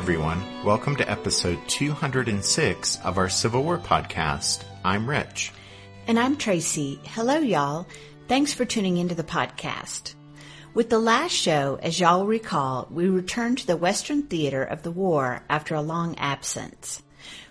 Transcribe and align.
Everyone, 0.00 0.42
welcome 0.64 0.96
to 0.96 1.10
episode 1.10 1.58
206 1.68 2.98
of 3.04 3.18
our 3.18 3.28
Civil 3.28 3.62
War 3.62 3.76
podcast. 3.76 4.64
I'm 4.82 5.06
Rich. 5.06 5.52
And 6.06 6.18
I'm 6.18 6.38
Tracy. 6.38 6.98
Hello, 7.04 7.36
y'all. 7.36 7.86
Thanks 8.26 8.54
for 8.54 8.64
tuning 8.64 8.96
into 8.96 9.14
the 9.14 9.22
podcast. 9.22 10.14
With 10.72 10.88
the 10.88 10.98
last 10.98 11.32
show, 11.32 11.78
as 11.82 12.00
y'all 12.00 12.24
recall, 12.24 12.88
we 12.90 13.10
returned 13.10 13.58
to 13.58 13.66
the 13.66 13.76
Western 13.76 14.22
theater 14.22 14.62
of 14.62 14.84
the 14.84 14.90
war 14.90 15.42
after 15.50 15.74
a 15.74 15.82
long 15.82 16.16
absence. 16.16 17.02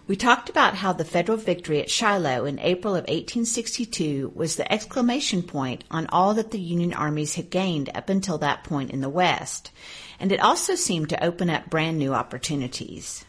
We 0.08 0.16
talked 0.16 0.50
about 0.50 0.74
how 0.74 0.92
the 0.94 1.06
federal 1.06 1.38
victory 1.38 1.80
at 1.80 1.92
Shiloh 1.92 2.46
in 2.46 2.58
April 2.58 2.96
of 2.96 3.04
1862 3.04 4.32
was 4.34 4.56
the 4.56 4.70
exclamation 4.74 5.44
point 5.44 5.84
on 5.92 6.08
all 6.08 6.34
that 6.34 6.50
the 6.50 6.60
Union 6.60 6.96
armies 6.96 7.36
had 7.36 7.52
gained 7.52 7.92
up 7.94 8.10
until 8.10 8.40
that 8.40 8.64
point 8.64 8.90
in 8.90 9.02
the 9.02 9.08
West 9.08 9.70
and 10.20 10.32
it 10.32 10.40
also 10.40 10.76
seemed 10.76 11.10
to 11.10 11.24
open 11.24 11.50
up 11.50 11.70
brand 11.70 11.98
new 11.98 12.14
opportunities. 12.14 13.26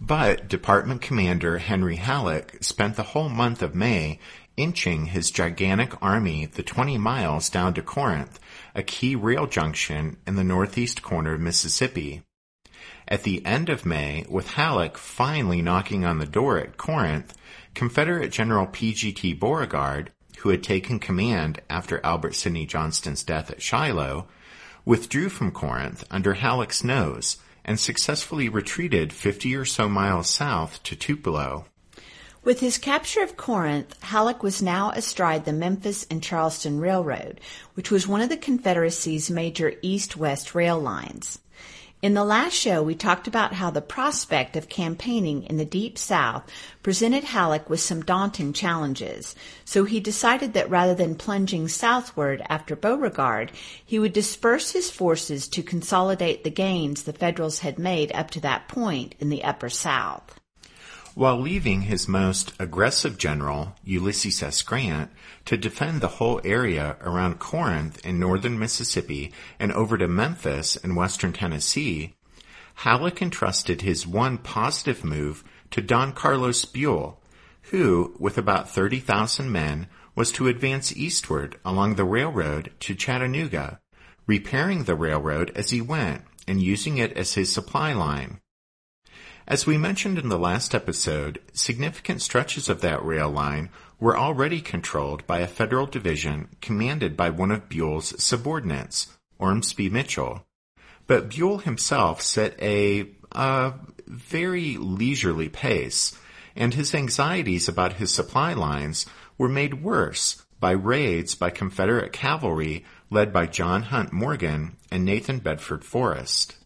But 0.00 0.48
Department 0.48 1.00
Commander 1.00 1.58
Henry 1.58 1.96
Halleck 1.96 2.62
spent 2.62 2.96
the 2.96 3.02
whole 3.02 3.28
month 3.28 3.62
of 3.62 3.74
May 3.74 4.18
inching 4.56 5.06
his 5.06 5.30
gigantic 5.30 6.00
army 6.02 6.46
the 6.46 6.62
20 6.62 6.98
miles 6.98 7.48
down 7.48 7.74
to 7.74 7.82
Corinth, 7.82 8.40
a 8.74 8.82
key 8.82 9.14
rail 9.14 9.46
junction 9.46 10.16
in 10.26 10.34
the 10.34 10.44
northeast 10.44 11.02
corner 11.02 11.34
of 11.34 11.40
Mississippi. 11.40 12.22
At 13.08 13.22
the 13.22 13.44
end 13.44 13.68
of 13.68 13.86
May, 13.86 14.24
with 14.28 14.52
Halleck 14.52 14.96
finally 14.96 15.62
knocking 15.62 16.04
on 16.04 16.18
the 16.18 16.26
door 16.26 16.58
at 16.58 16.76
Corinth, 16.76 17.34
Confederate 17.74 18.30
General 18.30 18.66
P.G.T. 18.66 19.34
Beauregard, 19.34 20.12
who 20.38 20.48
had 20.48 20.62
taken 20.62 20.98
command 20.98 21.60
after 21.70 22.04
Albert 22.04 22.34
Sidney 22.34 22.66
Johnston's 22.66 23.22
death 23.22 23.50
at 23.50 23.62
Shiloh, 23.62 24.26
withdrew 24.84 25.28
from 25.28 25.50
Corinth 25.50 26.04
under 26.10 26.34
Halleck's 26.34 26.82
nose 26.82 27.36
and 27.64 27.78
successfully 27.78 28.48
retreated 28.48 29.12
50 29.12 29.54
or 29.54 29.64
so 29.64 29.88
miles 29.88 30.28
south 30.28 30.82
to 30.82 30.96
Tupelo. 30.96 31.66
With 32.44 32.58
his 32.58 32.76
capture 32.76 33.22
of 33.22 33.36
Corinth, 33.36 34.02
Halleck 34.02 34.42
was 34.42 34.60
now 34.60 34.90
astride 34.90 35.44
the 35.44 35.52
Memphis 35.52 36.04
and 36.10 36.20
Charleston 36.20 36.80
Railroad, 36.80 37.40
which 37.74 37.92
was 37.92 38.08
one 38.08 38.20
of 38.20 38.30
the 38.30 38.36
Confederacy's 38.36 39.30
major 39.30 39.74
east-west 39.80 40.52
rail 40.52 40.80
lines. 40.80 41.38
In 42.02 42.14
the 42.14 42.24
last 42.24 42.54
show, 42.54 42.82
we 42.82 42.96
talked 42.96 43.28
about 43.28 43.54
how 43.54 43.70
the 43.70 43.80
prospect 43.80 44.56
of 44.56 44.68
campaigning 44.68 45.44
in 45.44 45.56
the 45.56 45.64
Deep 45.64 45.96
South 45.96 46.42
presented 46.82 47.22
Halleck 47.22 47.70
with 47.70 47.78
some 47.78 48.02
daunting 48.02 48.52
challenges, 48.52 49.36
so 49.64 49.84
he 49.84 50.00
decided 50.00 50.52
that 50.54 50.68
rather 50.68 50.96
than 50.96 51.14
plunging 51.14 51.68
southward 51.68 52.42
after 52.48 52.74
Beauregard, 52.74 53.52
he 53.86 54.00
would 54.00 54.12
disperse 54.12 54.72
his 54.72 54.90
forces 54.90 55.46
to 55.50 55.62
consolidate 55.62 56.42
the 56.42 56.50
gains 56.50 57.04
the 57.04 57.12
Federals 57.12 57.60
had 57.60 57.78
made 57.78 58.10
up 58.16 58.32
to 58.32 58.40
that 58.40 58.66
point 58.66 59.14
in 59.20 59.28
the 59.28 59.44
Upper 59.44 59.68
South. 59.68 60.40
While 61.14 61.40
leaving 61.40 61.82
his 61.82 62.08
most 62.08 62.54
aggressive 62.58 63.18
general, 63.18 63.76
Ulysses 63.84 64.42
S. 64.42 64.62
Grant, 64.62 65.10
to 65.44 65.58
defend 65.58 66.00
the 66.00 66.16
whole 66.16 66.40
area 66.42 66.96
around 67.02 67.38
Corinth 67.38 68.04
in 68.04 68.18
northern 68.18 68.58
Mississippi 68.58 69.30
and 69.58 69.72
over 69.72 69.98
to 69.98 70.08
Memphis 70.08 70.74
in 70.74 70.94
western 70.94 71.34
Tennessee, 71.34 72.14
Halleck 72.76 73.20
entrusted 73.20 73.82
his 73.82 74.06
one 74.06 74.38
positive 74.38 75.04
move 75.04 75.44
to 75.70 75.82
Don 75.82 76.12
Carlos 76.12 76.64
Buell, 76.64 77.20
who, 77.70 78.14
with 78.18 78.38
about 78.38 78.70
30,000 78.70 79.52
men, 79.52 79.88
was 80.14 80.32
to 80.32 80.48
advance 80.48 80.96
eastward 80.96 81.58
along 81.62 81.96
the 81.96 82.04
railroad 82.04 82.72
to 82.80 82.94
Chattanooga, 82.94 83.80
repairing 84.26 84.84
the 84.84 84.94
railroad 84.94 85.52
as 85.54 85.70
he 85.70 85.82
went 85.82 86.22
and 86.48 86.62
using 86.62 86.96
it 86.96 87.12
as 87.12 87.34
his 87.34 87.52
supply 87.52 87.92
line. 87.92 88.40
As 89.46 89.66
we 89.66 89.76
mentioned 89.76 90.18
in 90.18 90.28
the 90.28 90.38
last 90.38 90.72
episode, 90.72 91.40
significant 91.52 92.22
stretches 92.22 92.68
of 92.68 92.80
that 92.80 93.04
rail 93.04 93.28
line 93.28 93.70
were 93.98 94.16
already 94.16 94.60
controlled 94.60 95.26
by 95.26 95.40
a 95.40 95.48
federal 95.48 95.86
division 95.86 96.48
commanded 96.60 97.16
by 97.16 97.30
one 97.30 97.50
of 97.50 97.68
Buell's 97.68 98.14
subordinates, 98.22 99.16
Ormsby 99.40 99.90
Mitchel. 99.90 100.44
But 101.08 101.28
Buell 101.28 101.58
himself 101.58 102.22
set 102.22 102.60
a, 102.62 103.08
very 104.06 104.76
leisurely 104.76 105.48
pace, 105.48 106.16
and 106.54 106.74
his 106.74 106.94
anxieties 106.94 107.66
about 107.66 107.94
his 107.94 108.12
supply 108.12 108.52
lines 108.52 109.06
were 109.38 109.48
made 109.48 109.82
worse 109.82 110.44
by 110.60 110.70
raids 110.72 111.34
by 111.34 111.50
Confederate 111.50 112.12
cavalry 112.12 112.84
led 113.10 113.32
by 113.32 113.46
John 113.46 113.84
Hunt 113.84 114.12
Morgan 114.12 114.76
and 114.90 115.04
Nathan 115.04 115.38
Bedford 115.38 115.84
Forrest. 115.84 116.56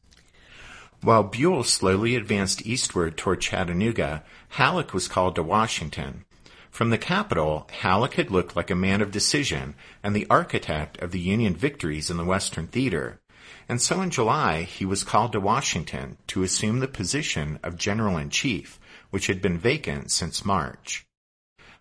While 1.03 1.25
Buell 1.25 1.63
slowly 1.63 2.17
advanced 2.17 2.67
eastward 2.67 3.17
toward 3.17 3.41
Chattanooga, 3.41 4.25
Halleck 4.51 4.93
was 4.93 5.09
called 5.09 5.35
to 5.37 5.43
Washington. 5.43 6.25
From 6.71 6.91
the 6.91 6.99
capital, 6.99 7.69
Halleck 7.81 8.15
had 8.15 8.31
looked 8.31 8.57
like 8.57 8.71
a 8.71 8.75
man 8.75 9.01
of 9.01 9.11
decision 9.11 9.75
and 10.03 10.15
the 10.15 10.27
architect 10.29 10.99
of 10.99 11.11
the 11.11 11.21
Union 11.21 11.55
victories 11.55 12.11
in 12.11 12.17
the 12.17 12.25
Western 12.25 12.67
Theater. 12.67 13.21
And 13.69 13.81
so 13.81 14.01
in 14.01 14.11
July, 14.11 14.63
he 14.63 14.85
was 14.85 15.05
called 15.05 15.33
to 15.33 15.41
Washington 15.41 16.19
to 16.29 16.43
assume 16.43 16.81
the 16.81 16.89
position 16.89 17.59
of 17.63 17.77
General 17.77 18.17
in 18.19 18.31
Chief, 18.31 18.79
which 19.11 19.27
had 19.27 19.41
been 19.41 19.59
vacant 19.59 20.11
since 20.11 20.45
March. 20.45 21.07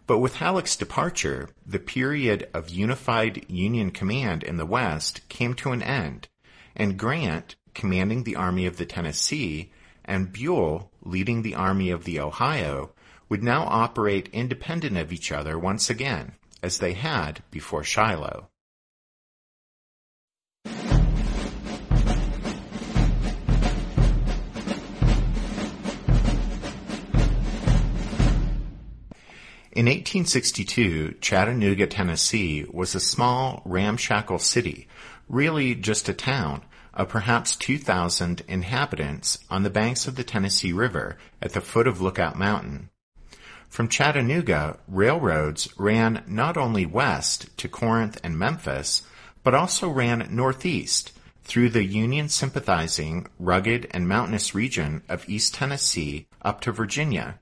But 0.08 0.20
with 0.20 0.36
Halleck's 0.36 0.76
departure, 0.76 1.50
the 1.66 1.80
period 1.80 2.47
of 2.53 2.70
unified 2.70 3.46
Union 3.50 3.92
command 3.92 4.44
in 4.44 4.58
the 4.58 4.66
West 4.66 5.28
came 5.30 5.56
to 5.56 5.72
an 5.72 5.82
end, 5.82 6.28
and 6.76 6.97
Grant, 6.97 7.56
commanding 7.75 8.24
the 8.24 8.36
Army 8.36 8.66
of 8.66 8.78
the 8.78 8.86
Tennessee, 8.86 9.72
and 10.03 10.31
Buell, 10.31 10.90
leading 11.03 11.44
the 11.44 11.53
Army 11.53 11.91
of 11.91 12.06
the 12.06 12.19
Ohio, 12.19 12.91
would 13.30 13.44
now 13.44 13.66
operate 13.66 14.30
independent 14.34 14.97
of 14.97 15.13
each 15.13 15.31
other 15.31 15.59
once 15.59 15.90
again, 15.90 16.34
as 16.64 16.80
they 16.80 16.94
had 16.94 17.44
before 17.52 17.84
Shiloh. 17.84 18.47
In 29.76 29.88
1862, 29.88 31.16
Chattanooga, 31.20 31.85
Tennessee 31.85 32.66
was 32.72 32.96
a 32.96 33.00
small, 33.02 33.61
ramshackle 33.66 34.40
city, 34.40 34.88
really 35.28 35.76
just 35.76 36.08
a 36.08 36.14
town, 36.14 36.61
of 36.96 37.09
perhaps 37.09 37.56
2,000 37.56 38.42
inhabitants 38.47 39.40
on 39.50 39.64
the 39.64 39.70
banks 39.70 40.08
of 40.08 40.16
the 40.16 40.24
Tennessee 40.24 40.72
River 40.72 41.18
at 41.42 41.53
the 41.53 41.62
foot 41.62 41.88
of 41.88 42.02
Lookout 42.02 42.38
Mountain. 42.38 42.90
From 43.70 43.90
Chattanooga, 43.90 44.80
railroads 44.88 45.68
ran 45.78 46.24
not 46.28 46.56
only 46.56 46.86
west 46.86 47.56
to 47.58 47.68
Corinth 47.68 48.20
and 48.24 48.40
Memphis, 48.40 49.03
but 49.44 49.53
also 49.53 49.90
ran 49.90 50.28
northeast 50.32 51.12
through 51.44 51.70
the 51.70 51.84
Union 51.84 52.30
sympathizing, 52.30 53.28
rugged, 53.38 53.88
and 53.91 54.08
mountainous 54.08 54.56
region 54.56 55.03
of 55.09 55.28
East 55.30 55.53
Tennessee 55.53 56.28
up 56.41 56.62
to 56.62 56.72
Virginia. 56.72 57.40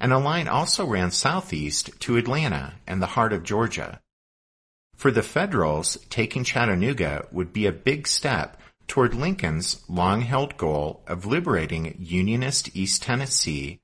And 0.00 0.12
a 0.12 0.18
line 0.18 0.48
also 0.48 0.84
ran 0.84 1.10
southeast 1.10 1.90
to 2.00 2.16
Atlanta 2.16 2.74
and 2.86 3.00
the 3.00 3.06
heart 3.06 3.32
of 3.32 3.42
Georgia. 3.42 4.00
For 4.94 5.10
the 5.10 5.22
Federals, 5.22 5.96
taking 6.10 6.44
Chattanooga 6.44 7.26
would 7.30 7.52
be 7.52 7.66
a 7.66 7.72
big 7.72 8.06
step 8.06 8.60
toward 8.88 9.14
Lincoln's 9.14 9.84
long-held 9.88 10.56
goal 10.56 11.04
of 11.06 11.26
liberating 11.26 11.94
Unionist 11.98 12.74
East 12.74 13.02
Tennessee, 13.02 13.80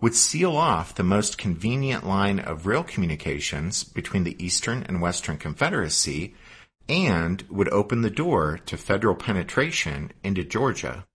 would 0.00 0.14
seal 0.16 0.56
off 0.56 0.94
the 0.94 1.04
most 1.04 1.38
convenient 1.38 2.04
line 2.04 2.40
of 2.40 2.66
rail 2.66 2.82
communications 2.82 3.84
between 3.84 4.24
the 4.24 4.44
Eastern 4.44 4.82
and 4.82 5.00
Western 5.00 5.38
Confederacy, 5.38 6.34
and 6.88 7.42
would 7.48 7.68
open 7.68 8.02
the 8.02 8.10
door 8.10 8.58
to 8.66 8.76
federal 8.76 9.14
penetration 9.14 10.12
into 10.24 10.42
Georgia. 10.42 11.06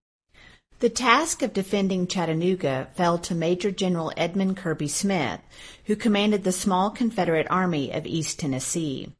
The 0.79 0.89
task 0.89 1.41
of 1.41 1.53
defending 1.53 2.07
Chattanooga 2.07 2.87
fell 2.93 3.17
to 3.19 3.35
Major 3.35 3.71
General 3.71 4.13
Edmund 4.15 4.57
Kirby 4.57 4.87
Smith, 4.87 5.41
who 5.85 5.95
commanded 5.95 6.43
the 6.43 6.51
small 6.51 6.91
Confederate 6.91 7.47
Army 7.49 7.91
of 7.91 8.05
East 8.05 8.39
Tennessee. 8.39 9.11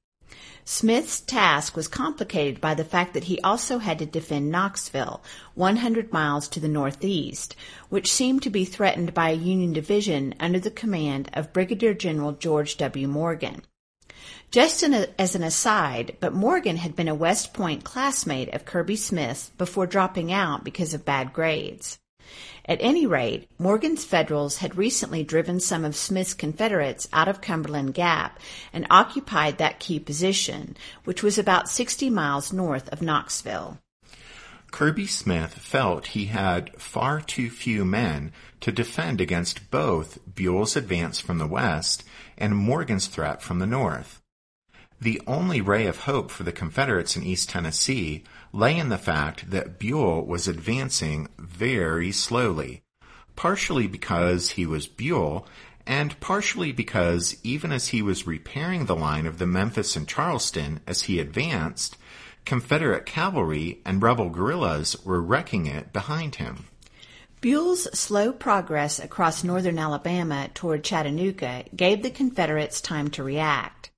Smith's 0.69 1.21
task 1.21 1.77
was 1.77 1.87
complicated 1.87 2.59
by 2.59 2.73
the 2.73 2.83
fact 2.83 3.13
that 3.13 3.23
he 3.23 3.39
also 3.39 3.77
had 3.77 3.99
to 3.99 4.05
defend 4.05 4.51
Knoxville, 4.51 5.23
100 5.55 6.11
miles 6.11 6.49
to 6.49 6.59
the 6.59 6.67
northeast, 6.67 7.55
which 7.87 8.11
seemed 8.11 8.43
to 8.43 8.49
be 8.49 8.65
threatened 8.65 9.13
by 9.13 9.29
a 9.29 9.33
Union 9.33 9.71
division 9.71 10.35
under 10.41 10.59
the 10.59 10.69
command 10.69 11.29
of 11.31 11.53
Brigadier 11.53 11.93
General 11.93 12.33
George 12.33 12.75
W. 12.75 13.07
Morgan. 13.07 13.61
Just 14.51 14.83
as 14.83 15.35
an 15.35 15.43
aside, 15.43 16.17
but 16.19 16.33
Morgan 16.33 16.75
had 16.75 16.97
been 16.97 17.07
a 17.07 17.15
West 17.15 17.53
Point 17.53 17.85
classmate 17.85 18.53
of 18.53 18.65
Kirby 18.65 18.97
Smith's 18.97 19.51
before 19.57 19.87
dropping 19.87 20.33
out 20.33 20.65
because 20.65 20.93
of 20.93 21.05
bad 21.05 21.31
grades. 21.31 21.97
At 22.67 22.79
any 22.81 23.05
rate, 23.05 23.49
Morgan's 23.57 24.03
Federals 24.03 24.57
had 24.57 24.77
recently 24.77 25.23
driven 25.23 25.61
some 25.61 25.85
of 25.85 25.95
Smith's 25.95 26.33
Confederates 26.33 27.07
out 27.13 27.29
of 27.29 27.39
Cumberland 27.39 27.93
Gap 27.93 28.39
and 28.73 28.85
occupied 28.89 29.57
that 29.57 29.79
key 29.79 29.99
position, 29.99 30.75
which 31.05 31.23
was 31.23 31.37
about 31.37 31.69
60 31.69 32.09
miles 32.09 32.51
north 32.51 32.89
of 32.89 33.01
Knoxville. 33.01 33.79
Kirby 34.71 35.07
Smith 35.07 35.53
felt 35.53 36.07
he 36.07 36.25
had 36.25 36.75
far 36.77 37.21
too 37.21 37.49
few 37.49 37.85
men 37.85 38.33
to 38.59 38.71
defend 38.73 39.21
against 39.21 39.71
both 39.71 40.19
Buell's 40.35 40.75
advance 40.75 41.21
from 41.21 41.37
the 41.37 41.47
west 41.47 42.03
and 42.37 42.53
Morgan's 42.53 43.07
threat 43.07 43.41
from 43.41 43.59
the 43.59 43.65
north. 43.65 44.21
The 44.99 45.21
only 45.25 45.61
ray 45.61 45.85
of 45.85 46.01
hope 46.01 46.31
for 46.31 46.43
the 46.43 46.51
Confederates 46.51 47.15
in 47.15 47.23
East 47.23 47.49
Tennessee 47.49 48.23
lay 48.53 48.77
in 48.77 48.89
the 48.89 48.97
fact 48.97 49.49
that 49.51 49.79
Buell 49.79 50.25
was 50.25 50.47
advancing 50.47 51.27
very 51.37 52.11
slowly, 52.11 52.81
partially 53.35 53.87
because 53.87 54.51
he 54.51 54.65
was 54.65 54.87
Buell, 54.87 55.47
and 55.85 56.19
partially 56.19 56.71
because 56.71 57.37
even 57.43 57.71
as 57.71 57.89
he 57.89 58.01
was 58.01 58.27
repairing 58.27 58.85
the 58.85 58.95
line 58.95 59.25
of 59.25 59.37
the 59.37 59.47
Memphis 59.47 59.95
and 59.95 60.07
Charleston 60.07 60.81
as 60.85 61.03
he 61.03 61.19
advanced, 61.19 61.97
Confederate 62.45 63.05
cavalry 63.05 63.81
and 63.85 64.01
rebel 64.01 64.29
guerrillas 64.29 64.95
were 65.05 65.21
wrecking 65.21 65.65
it 65.65 65.93
behind 65.93 66.35
him. 66.35 66.65
Buell's 67.39 67.87
slow 67.97 68.33
progress 68.33 68.99
across 68.99 69.43
northern 69.43 69.77
Alabama 69.77 70.49
toward 70.53 70.83
Chattanooga 70.83 71.65
gave 71.75 72.01
the 72.01 72.09
Confederates 72.09 72.81
time 72.81 73.09
to 73.11 73.23
react. 73.23 73.91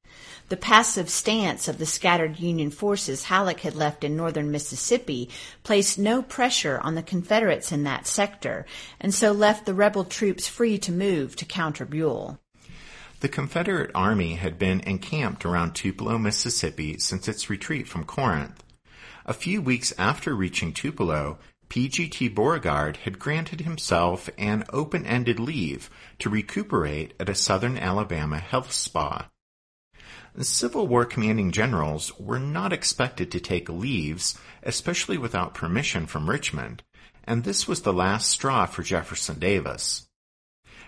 The 0.50 0.58
passive 0.58 1.12
stance 1.12 1.68
of 1.68 1.78
the 1.78 1.86
scattered 1.86 2.40
Union 2.40 2.72
forces 2.72 3.26
Halleck 3.26 3.60
had 3.60 3.76
left 3.76 4.04
in 4.04 4.18
northern 4.18 4.50
Mississippi 4.50 5.30
placed 5.62 6.00
no 6.00 6.24
pressure 6.24 6.80
on 6.80 6.96
the 6.96 7.04
Confederates 7.04 7.72
in 7.72 7.84
that 7.84 8.08
sector, 8.08 8.66
and 9.00 9.14
so 9.14 9.32
left 9.32 9.68
the 9.68 9.76
rebel 9.76 10.06
troops 10.06 10.48
free 10.48 10.80
to 10.80 10.92
move 10.92 11.36
to 11.36 11.46
counter 11.46 11.86
Buell. 11.86 12.40
The 13.20 13.30
Confederate 13.30 13.92
Army 13.94 14.36
had 14.36 14.58
been 14.58 14.80
encamped 14.80 15.46
around 15.46 15.76
Tupelo, 15.76 16.18
Mississippi 16.18 16.98
since 16.98 17.28
its 17.28 17.52
retreat 17.52 17.88
from 17.88 18.04
Corinth. 18.04 18.64
A 19.28 19.34
few 19.34 19.62
weeks 19.62 19.94
after 20.00 20.34
reaching 20.34 20.74
Tupelo, 20.74 21.38
PGT 21.70 22.34
Beauregard 22.34 22.98
had 22.98 23.20
granted 23.20 23.62
himself 23.62 24.32
an 24.40 24.64
open-ended 24.74 25.40
leave 25.40 25.92
to 26.18 26.28
recuperate 26.28 27.14
at 27.20 27.30
a 27.30 27.36
southern 27.36 27.78
Alabama 27.78 28.40
health 28.40 28.72
spa. 28.72 29.28
Civil 30.46 30.88
War 30.88 31.06
commanding 31.06 31.52
generals 31.52 32.18
were 32.18 32.40
not 32.40 32.72
expected 32.72 33.32
to 33.32 33.40
take 33.40 33.68
leaves, 33.68 34.40
especially 34.64 35.18
without 35.18 35.54
permission 35.54 36.06
from 36.06 36.30
Richmond, 36.30 36.84
and 37.26 37.44
this 37.44 37.68
was 37.68 37.82
the 37.82 37.94
last 37.94 38.30
straw 38.30 38.66
for 38.66 38.82
Jefferson 38.82 39.38
Davis. 39.38 40.08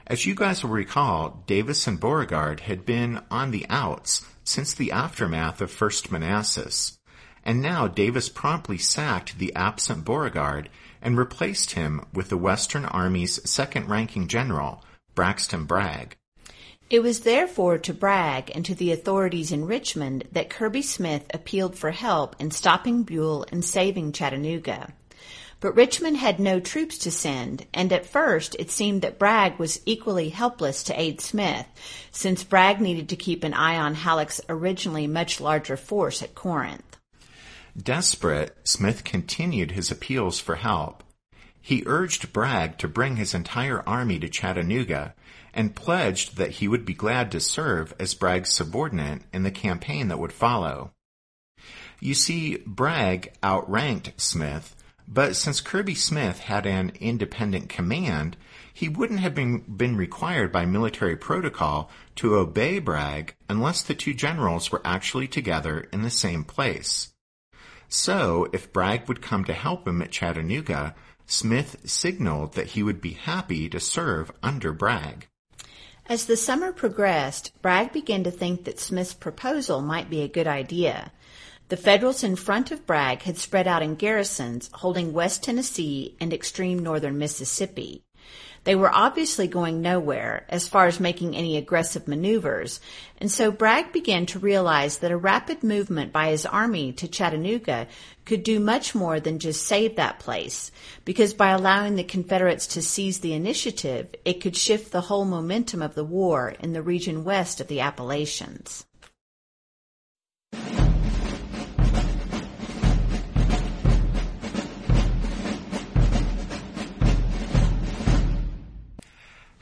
As 0.08 0.26
you 0.26 0.36
guys 0.36 0.64
will 0.64 0.72
recall, 0.72 1.44
Davis 1.48 1.86
and 1.86 2.00
Beauregard 2.00 2.62
had 2.62 2.86
been 2.86 3.22
on 3.30 3.52
the 3.52 3.66
outs 3.70 4.26
since 4.44 4.74
the 4.74 4.92
aftermath 4.92 5.62
of 5.62 5.70
First 5.70 6.12
Manassas, 6.12 6.98
and 7.44 7.62
now 7.62 7.88
Davis 7.88 8.30
promptly 8.30 8.78
sacked 8.78 9.38
the 9.38 9.54
absent 9.56 10.06
Beauregard 10.06 10.70
and 11.02 11.18
replaced 11.18 11.72
him 11.72 12.06
with 12.14 12.30
the 12.30 12.38
Western 12.38 12.86
Army's 12.86 13.50
second-ranking 13.50 14.28
general, 14.28 14.84
Braxton 15.14 15.66
Bragg. 15.66 16.16
It 16.92 17.02
was 17.02 17.22
therefore 17.22 17.78
to 17.78 17.94
Bragg 17.94 18.52
and 18.54 18.66
to 18.66 18.76
the 18.76 18.92
authorities 18.92 19.54
in 19.54 19.64
Richmond 19.64 20.26
that 20.34 20.50
Kirby 20.50 20.82
Smith 20.82 21.24
appealed 21.34 21.78
for 21.78 21.92
help 21.92 22.36
in 22.38 22.52
stopping 22.52 23.04
Buell 23.04 23.46
and 23.50 23.64
saving 23.64 24.12
Chattanooga. 24.12 24.92
But 25.62 25.74
Richmond 25.74 26.18
had 26.18 26.38
no 26.38 26.60
troops 26.60 26.98
to 26.98 27.10
send, 27.10 27.66
and 27.74 27.94
at 27.94 28.06
first 28.06 28.58
it 28.60 28.70
seemed 28.70 29.04
that 29.04 29.18
Bragg 29.18 29.58
was 29.58 29.80
equally 29.86 30.28
helpless 30.28 30.84
to 30.84 31.00
aid 31.00 31.22
Smith, 31.22 31.66
since 32.12 32.44
Bragg 32.44 32.82
needed 32.82 33.08
to 33.08 33.16
keep 33.16 33.46
an 33.46 33.54
eye 33.54 33.78
on 33.78 33.96
Halleck's 33.96 34.42
originally 34.50 35.08
much 35.08 35.40
larger 35.40 35.78
force 35.78 36.22
at 36.22 36.36
Corinth. 36.36 36.98
Desperate, 37.82 38.58
Smith 38.66 39.06
continued 39.06 39.72
his 39.72 39.92
appeals 39.92 40.42
for 40.42 40.56
help. 40.56 41.06
He 41.62 41.84
urged 41.86 42.34
Bragg 42.34 42.78
to 42.80 42.90
bring 42.90 43.16
his 43.16 43.34
entire 43.34 43.82
army 43.88 44.20
to 44.20 44.28
Chattanooga 44.28 45.14
and 45.54 45.76
pledged 45.76 46.38
that 46.38 46.52
he 46.52 46.68
would 46.68 46.86
be 46.86 46.94
glad 46.94 47.32
to 47.32 47.40
serve 47.40 47.94
as 48.00 48.14
Bragg's 48.14 48.54
subordinate 48.54 49.24
in 49.34 49.44
the 49.44 49.52
campaign 49.52 50.08
that 50.08 50.20
would 50.20 50.34
follow. 50.34 50.92
You 52.00 52.14
see, 52.14 52.58
Bragg 52.66 53.34
outranked 53.44 54.20
Smith, 54.20 54.76
but 55.08 55.36
since 55.36 55.62
Kirby 55.62 55.96
Smith 55.96 56.40
had 56.40 56.66
an 56.66 56.94
independent 57.00 57.70
command, 57.70 58.38
he 58.74 58.88
wouldn't 58.88 59.20
have 59.20 59.36
been, 59.36 59.60
been 59.60 59.98
required 59.98 60.52
by 60.52 60.66
military 60.66 61.18
protocol 61.18 61.92
to 62.16 62.38
obey 62.38 62.80
Bragg 62.80 63.36
unless 63.50 63.84
the 63.84 63.94
two 63.94 64.14
generals 64.14 64.72
were 64.72 64.82
actually 64.86 65.28
together 65.28 65.88
in 65.92 66.02
the 66.02 66.10
same 66.10 66.44
place. 66.44 67.14
So, 67.90 68.48
if 68.54 68.72
Bragg 68.72 69.10
would 69.10 69.22
come 69.22 69.44
to 69.46 69.54
help 69.54 69.86
him 69.86 70.02
at 70.02 70.12
Chattanooga, 70.12 70.96
Smith 71.26 71.78
signaled 71.84 72.54
that 72.54 72.68
he 72.68 72.82
would 72.82 73.02
be 73.02 73.12
happy 73.12 73.68
to 73.70 73.80
serve 73.80 74.32
under 74.42 74.72
Bragg. 74.72 75.28
As 76.08 76.26
the 76.26 76.36
summer 76.36 76.74
progressed, 76.74 77.52
Bragg 77.62 77.94
began 77.94 78.24
to 78.24 78.32
think 78.32 78.66
that 78.66 78.80
Smith's 78.80 79.14
proposal 79.14 79.82
might 79.82 80.10
be 80.10 80.22
a 80.22 80.28
good 80.28 80.48
idea. 80.48 81.12
The 81.70 81.78
Federals 81.78 82.24
in 82.24 82.36
front 82.36 82.72
of 82.72 82.86
Bragg 82.86 83.22
had 83.22 83.38
spread 83.38 83.68
out 83.68 83.82
in 83.82 83.96
garrisons 83.96 84.70
holding 84.74 85.14
West 85.14 85.44
Tennessee 85.44 86.18
and 86.20 86.34
extreme 86.34 86.80
northern 86.80 87.18
Mississippi. 87.18 88.04
They 88.64 88.76
were 88.76 88.94
obviously 88.94 89.48
going 89.48 89.82
nowhere 89.82 90.46
as 90.48 90.68
far 90.68 90.86
as 90.86 91.00
making 91.00 91.36
any 91.36 91.58
aggressive 91.58 92.08
maneuvers, 92.08 92.80
and 93.18 93.32
so 93.32 93.52
Bragg 93.52 93.92
began 93.92 94.28
to 94.28 94.40
realize 94.40 95.00
that 95.00 95.12
a 95.12 95.18
rapid 95.18 95.64
movement 95.64 96.14
by 96.14 96.30
his 96.30 96.46
army 96.46 96.94
to 96.94 97.08
Chattanooga 97.08 97.88
could 98.24 98.44
do 98.44 98.60
much 98.60 98.94
more 98.94 99.20
than 99.20 99.40
just 99.40 99.66
save 99.66 99.96
that 99.96 100.20
place, 100.20 100.72
because 101.06 101.34
by 101.34 101.50
allowing 101.50 101.96
the 101.96 102.04
Confederates 102.04 102.68
to 102.68 102.84
seize 102.84 103.20
the 103.20 103.34
initiative, 103.34 104.14
it 104.26 104.42
could 104.42 104.56
shift 104.56 104.92
the 104.92 105.02
whole 105.02 105.26
momentum 105.26 105.82
of 105.82 105.96
the 105.96 106.06
war 106.06 106.54
in 106.60 106.74
the 106.74 106.84
region 106.84 107.24
west 107.24 107.62
of 107.62 107.68
the 107.68 107.80
Appalachians. 107.80 108.86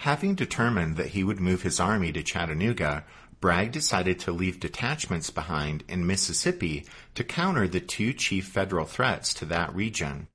Having 0.10 0.34
determined 0.34 0.98
that 0.98 1.10
he 1.10 1.24
would 1.24 1.40
move 1.40 1.62
his 1.62 1.80
army 1.80 2.12
to 2.14 2.24
Chattanooga, 2.24 3.06
Bragg 3.40 3.72
decided 3.72 4.18
to 4.22 4.32
leave 4.32 4.60
detachments 4.60 5.30
behind 5.30 5.84
in 5.88 6.08
Mississippi 6.08 6.88
to 7.14 7.24
counter 7.24 7.68
the 7.68 7.80
two 7.80 8.14
chief 8.14 8.48
federal 8.48 8.88
threats 8.88 9.36
to 9.36 9.46
that 9.46 9.72
region. 9.76 10.28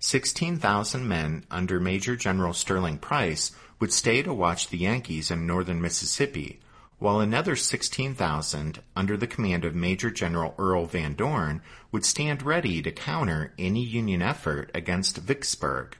16,000 0.00 1.06
men 1.06 1.44
under 1.52 1.78
Major 1.78 2.16
General 2.16 2.52
Sterling 2.52 2.98
Price 2.98 3.52
would 3.78 3.92
stay 3.92 4.22
to 4.22 4.34
watch 4.34 4.70
the 4.70 4.78
Yankees 4.78 5.30
in 5.30 5.46
northern 5.46 5.80
Mississippi, 5.80 6.58
while 6.98 7.20
another 7.20 7.54
16,000 7.54 8.82
under 8.96 9.16
the 9.16 9.28
command 9.28 9.64
of 9.64 9.76
Major 9.76 10.10
General 10.10 10.52
Earl 10.58 10.86
Van 10.86 11.14
Dorn 11.14 11.62
would 11.92 12.04
stand 12.04 12.42
ready 12.42 12.82
to 12.82 12.90
counter 12.90 13.54
any 13.56 13.84
Union 13.84 14.20
effort 14.20 14.68
against 14.74 15.18
Vicksburg. 15.18 15.96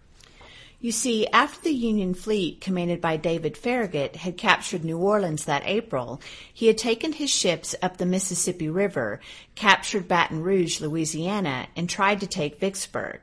You 0.78 0.92
see, 0.92 1.26
after 1.28 1.62
the 1.62 1.75
Union 1.75 2.12
fleet, 2.12 2.61
commanded 2.61 3.00
by 3.00 3.16
David 3.16 3.56
Farragut, 3.56 4.16
had 4.16 4.37
captured 4.37 4.85
New 4.85 4.99
Orleans 4.99 5.47
that 5.47 5.62
April, 5.64 6.21
he 6.52 6.66
had 6.66 6.76
taken 6.76 7.12
his 7.12 7.30
ships 7.30 7.75
up 7.80 7.97
the 7.97 8.04
Mississippi 8.04 8.68
River, 8.68 9.21
captured 9.54 10.06
Baton 10.06 10.42
Rouge, 10.42 10.80
Louisiana, 10.83 11.68
and 11.76 11.88
tried 11.88 12.21
to 12.21 12.26
take 12.26 12.61
Vicksburg. 12.61 13.21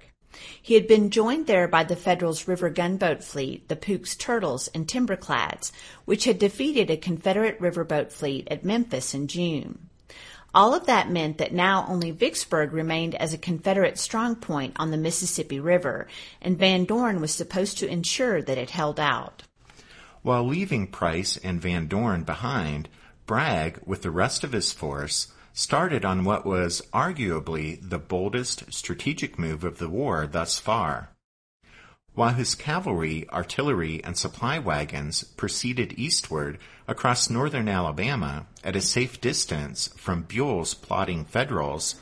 He 0.60 0.74
had 0.74 0.88
been 0.88 1.12
joined 1.12 1.46
there 1.46 1.68
by 1.68 1.84
the 1.84 1.96
Federals' 1.96 2.48
river 2.48 2.72
gunboat 2.72 3.24
fleet, 3.24 3.68
the 3.68 3.76
Pook's 3.76 4.16
Turtles 4.16 4.68
and 4.70 4.88
Timberclads, 4.88 5.72
which 6.06 6.24
had 6.24 6.40
defeated 6.40 6.90
a 6.90 6.98
Confederate 6.98 7.60
riverboat 7.60 8.12
fleet 8.12 8.48
at 8.50 8.66
Memphis 8.66 9.14
in 9.14 9.28
June. 9.28 9.90
All 10.54 10.76
of 10.76 10.86
that 10.86 11.10
meant 11.10 11.40
that 11.40 11.54
now 11.54 11.86
only 11.90 12.12
Vicksburg 12.12 12.74
remained 12.74 13.16
as 13.16 13.34
a 13.34 13.40
Confederate 13.40 13.96
strongpoint 13.96 14.74
on 14.76 14.92
the 14.92 14.98
Mississippi 14.98 15.60
River, 15.60 16.08
and 16.42 16.60
Van 16.60 16.86
Dorn 16.86 17.20
was 17.20 17.34
supposed 17.34 17.80
to 17.80 17.88
ensure 17.88 18.42
that 18.42 18.58
it 18.60 18.70
held 18.70 19.00
out. 19.00 19.44
While 20.22 20.48
leaving 20.48 20.88
Price 20.88 21.38
and 21.38 21.60
Van 21.60 21.88
Dorn 21.88 22.24
behind, 22.24 22.88
Bragg, 23.26 23.80
with 23.86 24.04
the 24.04 24.12
rest 24.12 24.44
of 24.44 24.52
his 24.52 24.72
force, 24.72 25.34
started 25.54 26.06
on 26.06 26.24
what 26.24 26.46
was 26.46 26.82
arguably 26.94 27.80
the 27.82 28.00
boldest 28.00 28.72
strategic 28.72 29.40
move 29.40 29.64
of 29.64 29.80
the 29.80 29.90
war 29.90 30.28
thus 30.28 30.60
far. 30.60 31.10
While 32.16 32.34
his 32.34 32.54
cavalry, 32.54 33.28
artillery, 33.32 34.04
and 34.04 34.16
supply 34.16 34.60
wagons 34.60 35.24
proceeded 35.24 35.96
eastward 35.98 36.60
across 36.88 37.30
northern 37.30 37.68
Alabama 37.68 38.46
at 38.64 38.76
a 38.76 38.82
safe 38.82 39.20
distance 39.20 39.88
from 39.98 40.22
Buell's 40.24 40.76
plotting 40.76 41.26
Federals, 41.26 41.96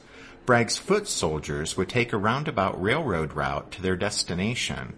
Bragg's 0.46 0.78
foot 0.78 1.08
soldiers 1.08 1.78
would 1.78 1.88
take 1.88 2.12
a 2.12 2.18
roundabout 2.18 2.82
railroad 2.82 3.34
route 3.34 3.72
to 3.72 3.82
their 3.82 3.96
destination. 3.96 4.96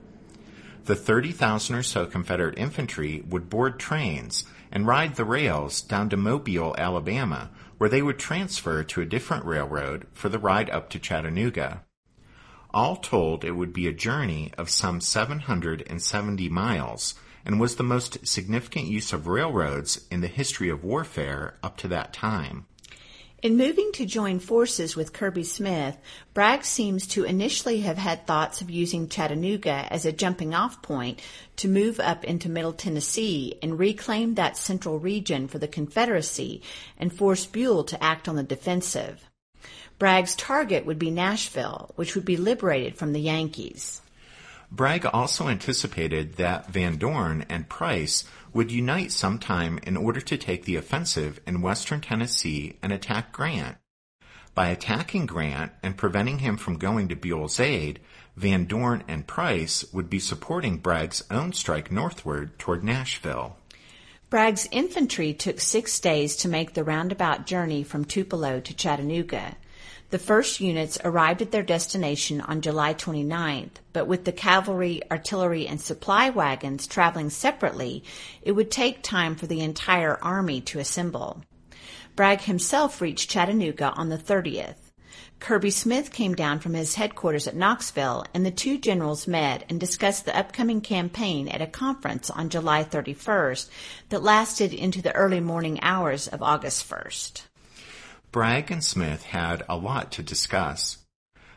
The 0.86 0.96
30,000 0.96 1.76
or 1.76 1.84
so 1.84 2.08
Confederate 2.08 2.58
infantry 2.58 3.24
would 3.30 3.52
board 3.52 3.80
trains 3.80 4.46
and 4.72 4.88
ride 4.88 5.16
the 5.16 5.26
rails 5.26 5.82
down 5.82 6.10
to 6.10 6.18
Mobile, 6.18 6.76
Alabama, 6.80 7.52
where 7.78 7.90
they 7.90 8.02
would 8.02 8.18
transfer 8.18 8.84
to 8.84 9.02
a 9.02 9.06
different 9.06 9.46
railroad 9.46 10.08
for 10.14 10.30
the 10.30 10.40
ride 10.40 10.72
up 10.72 10.90
to 10.90 11.00
Chattanooga. 11.00 11.84
All 12.74 12.96
told, 12.96 13.46
it 13.46 13.52
would 13.52 13.72
be 13.72 13.88
a 13.88 13.94
journey 13.94 14.52
of 14.58 14.70
some 14.70 15.00
770 15.00 16.50
miles 16.50 17.14
and 17.46 17.60
was 17.60 17.76
the 17.76 17.84
most 17.84 18.26
significant 18.26 18.88
use 18.88 19.14
of 19.14 19.28
railroads 19.28 20.08
in 20.10 20.22
the 20.22 20.28
history 20.28 20.70
of 20.70 20.84
warfare 20.84 21.58
up 21.62 21.78
to 21.78 21.88
that 21.90 22.14
time. 22.14 22.66
In 23.44 23.58
moving 23.58 23.92
to 23.96 24.06
join 24.06 24.40
forces 24.40 24.96
with 24.96 25.12
Kirby 25.12 25.44
Smith, 25.44 25.98
Bragg 26.34 26.64
seems 26.64 27.06
to 27.08 27.26
initially 27.26 27.82
have 27.82 27.98
had 27.98 28.26
thoughts 28.26 28.62
of 28.62 28.72
using 28.72 29.10
Chattanooga 29.10 29.86
as 29.92 30.06
a 30.06 30.14
jumping 30.14 30.56
off 30.56 30.82
point 30.82 31.22
to 31.58 31.68
move 31.68 32.00
up 32.00 32.24
into 32.24 32.48
Middle 32.48 32.72
Tennessee 32.72 33.60
and 33.62 33.78
reclaim 33.78 34.36
that 34.36 34.56
central 34.56 34.98
region 34.98 35.50
for 35.50 35.60
the 35.60 35.68
Confederacy 35.68 36.62
and 36.98 37.14
force 37.14 37.46
Buell 37.46 37.84
to 37.84 38.02
act 38.02 38.30
on 38.30 38.38
the 38.38 38.44
defensive. 38.44 39.30
Bragg's 40.04 40.36
target 40.36 40.86
would 40.86 41.00
be 41.00 41.12
Nashville, 41.12 41.92
which 41.96 42.14
would 42.14 42.26
be 42.26 42.36
liberated 42.36 42.98
from 42.98 43.14
the 43.14 43.22
Yankees. 43.22 44.02
Bragg 44.70 45.06
also 45.06 45.48
anticipated 45.48 46.36
that 46.36 46.70
Van 46.70 46.98
Dorn 46.98 47.46
and 47.48 47.70
Price 47.70 48.26
would 48.52 48.70
unite 48.70 49.14
sometime 49.14 49.80
in 49.84 49.96
order 49.96 50.20
to 50.20 50.38
take 50.38 50.66
the 50.66 50.76
offensive 50.76 51.40
in 51.48 51.62
western 51.62 52.02
Tennessee 52.02 52.76
and 52.84 52.92
attack 52.92 53.32
Grant. 53.32 53.78
By 54.54 54.68
attacking 54.68 55.26
Grant 55.26 55.72
and 55.82 55.96
preventing 55.96 56.40
him 56.40 56.58
from 56.58 56.80
going 56.80 57.08
to 57.08 57.16
Buell's 57.16 57.62
aid, 57.62 58.02
Van 58.36 58.66
Dorn 58.66 59.06
and 59.08 59.26
Price 59.26 59.86
would 59.94 60.10
be 60.10 60.20
supporting 60.20 60.80
Bragg's 60.80 61.24
own 61.32 61.54
strike 61.54 61.94
northward 61.94 62.60
toward 62.60 62.84
Nashville. 62.84 63.56
Bragg's 64.30 64.68
infantry 64.70 65.34
took 65.34 65.62
six 65.62 65.98
days 66.02 66.36
to 66.36 66.50
make 66.50 66.74
the 66.74 66.84
roundabout 66.84 67.46
journey 67.46 67.84
from 67.84 68.04
Tupelo 68.04 68.60
to 68.60 68.74
Chattanooga. 68.74 69.56
The 70.14 70.20
first 70.20 70.60
units 70.60 71.00
arrived 71.04 71.42
at 71.42 71.50
their 71.50 71.64
destination 71.64 72.40
on 72.40 72.62
July 72.62 72.94
29th, 72.94 73.82
but 73.94 74.06
with 74.06 74.26
the 74.26 74.32
cavalry, 74.32 75.02
artillery, 75.10 75.66
and 75.66 75.82
supply 75.82 76.30
wagons 76.30 76.86
traveling 76.86 77.32
separately, 77.32 78.04
it 78.44 78.52
would 78.52 78.70
take 78.70 79.02
time 79.02 79.36
for 79.36 79.48
the 79.48 79.62
entire 79.62 80.24
army 80.24 80.62
to 80.62 80.78
assemble. 80.78 81.42
Bragg 82.16 82.42
himself 82.42 83.02
reached 83.02 83.32
Chattanooga 83.32 83.92
on 83.94 84.10
the 84.10 84.20
30th. 84.20 84.76
Kirby 85.40 85.72
Smith 85.72 86.12
came 86.12 86.36
down 86.36 86.60
from 86.60 86.76
his 86.76 86.94
headquarters 86.94 87.48
at 87.48 87.56
Knoxville, 87.56 88.24
and 88.36 88.46
the 88.46 88.52
two 88.52 88.78
generals 88.78 89.26
met 89.26 89.66
and 89.68 89.80
discussed 89.80 90.26
the 90.26 90.38
upcoming 90.38 90.82
campaign 90.82 91.48
at 91.48 91.64
a 91.64 91.66
conference 91.66 92.30
on 92.30 92.50
July 92.50 92.84
31st 92.84 93.68
that 94.10 94.22
lasted 94.22 94.76
into 94.76 95.02
the 95.02 95.16
early 95.16 95.40
morning 95.40 95.80
hours 95.82 96.28
of 96.28 96.44
August 96.44 96.88
1st. 96.88 97.48
Bragg 98.34 98.72
and 98.72 98.84
Smith 98.84 99.26
had 99.26 99.62
a 99.70 99.78
lot 99.78 100.12
to 100.14 100.24
discuss. 100.24 100.98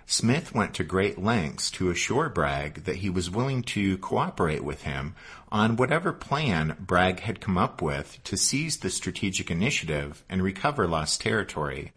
Smith 0.04 0.54
went 0.54 0.74
to 0.74 0.84
great 0.84 1.18
lengths 1.18 1.70
to 1.70 1.88
assure 1.88 2.28
Bragg 2.28 2.84
that 2.84 2.96
he 2.96 3.08
was 3.08 3.30
willing 3.30 3.62
to 3.62 3.96
cooperate 3.96 4.62
with 4.62 4.82
him 4.82 5.14
on 5.50 5.76
whatever 5.76 6.12
plan 6.12 6.76
Bragg 6.78 7.20
had 7.20 7.40
come 7.40 7.56
up 7.56 7.80
with 7.80 8.22
to 8.24 8.36
seize 8.36 8.76
the 8.76 8.90
strategic 8.90 9.50
initiative 9.50 10.22
and 10.28 10.42
recover 10.42 10.86
lost 10.86 11.22
territory. 11.22 11.92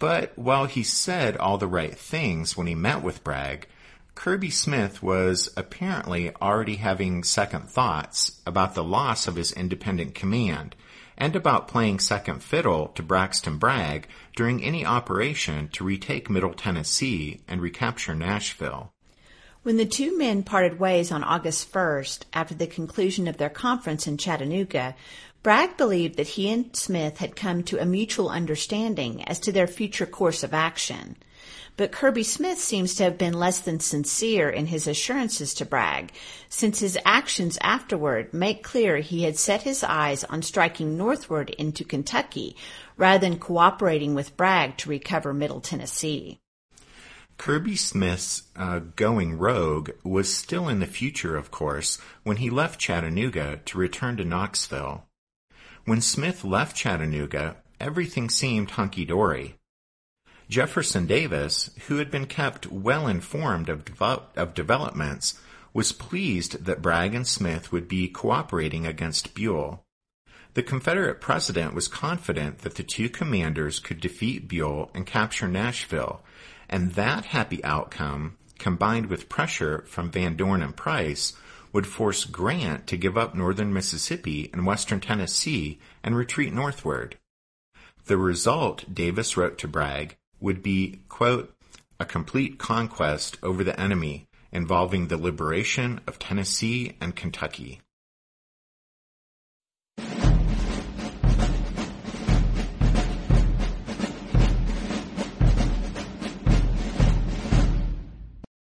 But 0.00 0.36
while 0.36 0.66
he 0.66 0.82
said 0.82 1.36
all 1.36 1.56
the 1.56 1.68
right 1.68 1.96
things 1.96 2.56
when 2.56 2.66
he 2.66 2.74
met 2.74 3.04
with 3.04 3.22
Bragg, 3.22 3.68
Kirby 4.16 4.50
Smith 4.50 5.00
was 5.00 5.48
apparently 5.56 6.34
already 6.34 6.76
having 6.76 7.22
second 7.22 7.70
thoughts 7.70 8.40
about 8.44 8.74
the 8.74 8.82
loss 8.82 9.28
of 9.28 9.36
his 9.36 9.52
independent 9.52 10.16
command 10.16 10.74
and 11.18 11.34
about 11.34 11.68
playing 11.68 11.98
second 11.98 12.42
fiddle 12.42 12.88
to 12.88 13.02
Braxton 13.02 13.58
Bragg 13.58 14.08
during 14.34 14.62
any 14.62 14.84
operation 14.84 15.68
to 15.68 15.84
retake 15.84 16.28
Middle 16.28 16.54
Tennessee 16.54 17.40
and 17.48 17.60
recapture 17.60 18.14
Nashville. 18.14 18.92
When 19.62 19.78
the 19.78 19.84
two 19.84 20.16
men 20.16 20.44
parted 20.44 20.78
ways 20.78 21.10
on 21.10 21.24
August 21.24 21.72
1st, 21.72 22.20
after 22.32 22.54
the 22.54 22.68
conclusion 22.68 23.26
of 23.26 23.36
their 23.36 23.50
conference 23.50 24.06
in 24.06 24.16
Chattanooga, 24.16 24.94
Bragg 25.42 25.76
believed 25.76 26.16
that 26.16 26.28
he 26.28 26.50
and 26.50 26.74
Smith 26.76 27.18
had 27.18 27.34
come 27.34 27.62
to 27.64 27.80
a 27.80 27.84
mutual 27.84 28.28
understanding 28.28 29.24
as 29.24 29.40
to 29.40 29.52
their 29.52 29.66
future 29.66 30.06
course 30.06 30.42
of 30.42 30.54
action. 30.54 31.16
But 31.76 31.92
Kirby 31.92 32.22
Smith 32.22 32.58
seems 32.58 32.94
to 32.94 33.04
have 33.04 33.18
been 33.18 33.34
less 33.34 33.58
than 33.58 33.80
sincere 33.80 34.48
in 34.48 34.66
his 34.66 34.86
assurances 34.86 35.52
to 35.54 35.66
Bragg, 35.66 36.10
since 36.48 36.78
his 36.80 36.98
actions 37.04 37.58
afterward 37.60 38.32
make 38.32 38.62
clear 38.62 38.98
he 38.98 39.24
had 39.24 39.36
set 39.36 39.62
his 39.62 39.84
eyes 39.84 40.24
on 40.24 40.40
striking 40.40 40.96
northward 40.96 41.50
into 41.50 41.84
Kentucky 41.84 42.56
rather 42.96 43.20
than 43.20 43.38
cooperating 43.38 44.14
with 44.14 44.36
Bragg 44.38 44.78
to 44.78 44.88
recover 44.88 45.34
Middle 45.34 45.60
Tennessee. 45.60 46.40
Kirby 47.36 47.76
Smith's 47.76 48.44
uh, 48.56 48.80
going 48.96 49.36
rogue 49.36 49.90
was 50.02 50.34
still 50.34 50.68
in 50.68 50.80
the 50.80 50.86
future, 50.86 51.36
of 51.36 51.50
course, 51.50 51.98
when 52.22 52.38
he 52.38 52.48
left 52.48 52.80
Chattanooga 52.80 53.60
to 53.66 53.78
return 53.78 54.16
to 54.16 54.24
Knoxville. 54.24 55.04
When 55.84 56.00
Smith 56.00 56.42
left 56.42 56.74
Chattanooga, 56.74 57.56
everything 57.78 58.30
seemed 58.30 58.70
hunky 58.72 59.04
dory. 59.04 59.55
Jefferson 60.48 61.06
Davis, 61.06 61.70
who 61.88 61.96
had 61.96 62.10
been 62.10 62.26
kept 62.26 62.68
well 62.68 63.08
informed 63.08 63.68
of, 63.68 63.82
of 64.36 64.54
developments, 64.54 65.40
was 65.72 65.92
pleased 65.92 66.64
that 66.64 66.80
Bragg 66.80 67.14
and 67.14 67.26
Smith 67.26 67.72
would 67.72 67.88
be 67.88 68.08
cooperating 68.08 68.86
against 68.86 69.34
Buell. 69.34 69.84
The 70.54 70.62
Confederate 70.62 71.20
president 71.20 71.74
was 71.74 71.88
confident 71.88 72.60
that 72.60 72.76
the 72.76 72.82
two 72.82 73.10
commanders 73.10 73.80
could 73.80 74.00
defeat 74.00 74.48
Buell 74.48 74.90
and 74.94 75.04
capture 75.04 75.48
Nashville, 75.48 76.22
and 76.68 76.92
that 76.92 77.26
happy 77.26 77.62
outcome, 77.64 78.38
combined 78.58 79.06
with 79.06 79.28
pressure 79.28 79.84
from 79.88 80.10
Van 80.10 80.36
Dorn 80.36 80.62
and 80.62 80.74
Price, 80.76 81.34
would 81.72 81.86
force 81.86 82.24
Grant 82.24 82.86
to 82.86 82.96
give 82.96 83.18
up 83.18 83.34
northern 83.34 83.72
Mississippi 83.72 84.48
and 84.52 84.64
western 84.64 85.00
Tennessee 85.00 85.78
and 86.02 86.16
retreat 86.16 86.54
northward. 86.54 87.18
The 88.06 88.16
result, 88.16 88.94
Davis 88.94 89.36
wrote 89.36 89.58
to 89.58 89.68
Bragg, 89.68 90.16
would 90.40 90.62
be, 90.62 91.00
quote, 91.08 91.54
a 91.98 92.04
complete 92.04 92.58
conquest 92.58 93.38
over 93.42 93.64
the 93.64 93.78
enemy 93.80 94.26
involving 94.52 95.08
the 95.08 95.16
liberation 95.16 96.00
of 96.06 96.18
Tennessee 96.18 96.96
and 97.00 97.14
Kentucky. 97.16 97.80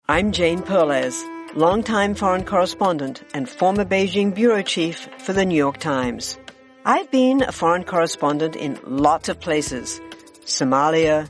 I'm 0.07 0.33
Jane 0.33 0.61
Perlez, 0.61 1.23
longtime 1.55 2.15
foreign 2.15 2.43
correspondent 2.43 3.23
and 3.33 3.47
former 3.47 3.85
Beijing 3.85 4.35
bureau 4.35 4.61
chief 4.61 5.07
for 5.19 5.31
the 5.31 5.45
New 5.45 5.55
York 5.55 5.77
Times. 5.77 6.37
I've 6.83 7.09
been 7.11 7.43
a 7.43 7.53
foreign 7.53 7.85
correspondent 7.85 8.57
in 8.57 8.77
lots 8.85 9.29
of 9.29 9.39
places. 9.39 10.01
Somalia, 10.43 11.29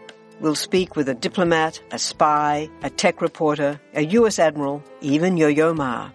We'll 0.41 0.55
speak 0.55 0.95
with 0.95 1.07
a 1.07 1.13
diplomat, 1.13 1.79
a 1.91 1.99
spy, 1.99 2.67
a 2.81 2.89
tech 2.89 3.21
reporter, 3.21 3.79
a 3.93 4.01
US 4.17 4.39
admiral, 4.39 4.83
even 4.99 5.37
Yo-Yo 5.37 5.71
Ma. 5.75 6.09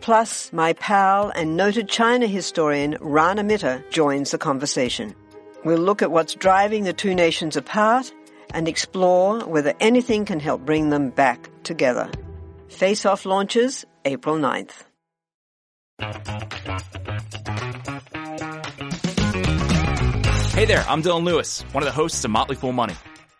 Plus, 0.00 0.52
my 0.52 0.72
pal 0.74 1.30
and 1.34 1.56
noted 1.56 1.88
China 1.88 2.28
historian 2.28 2.96
Rana 3.00 3.42
Mitter 3.42 3.84
joins 3.90 4.30
the 4.30 4.38
conversation. 4.38 5.16
We'll 5.64 5.80
look 5.80 6.00
at 6.00 6.12
what's 6.12 6.36
driving 6.36 6.84
the 6.84 6.92
two 6.92 7.12
nations 7.12 7.56
apart 7.56 8.12
and 8.54 8.68
explore 8.68 9.40
whether 9.46 9.74
anything 9.80 10.26
can 10.26 10.38
help 10.38 10.64
bring 10.64 10.90
them 10.90 11.10
back 11.10 11.50
together. 11.64 12.08
Face 12.68 13.04
Off 13.04 13.26
launches 13.26 13.84
April 14.04 14.36
9th. 14.36 14.84
Hey 20.54 20.66
there, 20.66 20.84
I'm 20.86 21.02
Dylan 21.02 21.24
Lewis, 21.24 21.62
one 21.72 21.82
of 21.82 21.86
the 21.86 22.00
hosts 22.00 22.24
of 22.24 22.30
Motley 22.30 22.54
Fool 22.54 22.70
Money. 22.70 22.94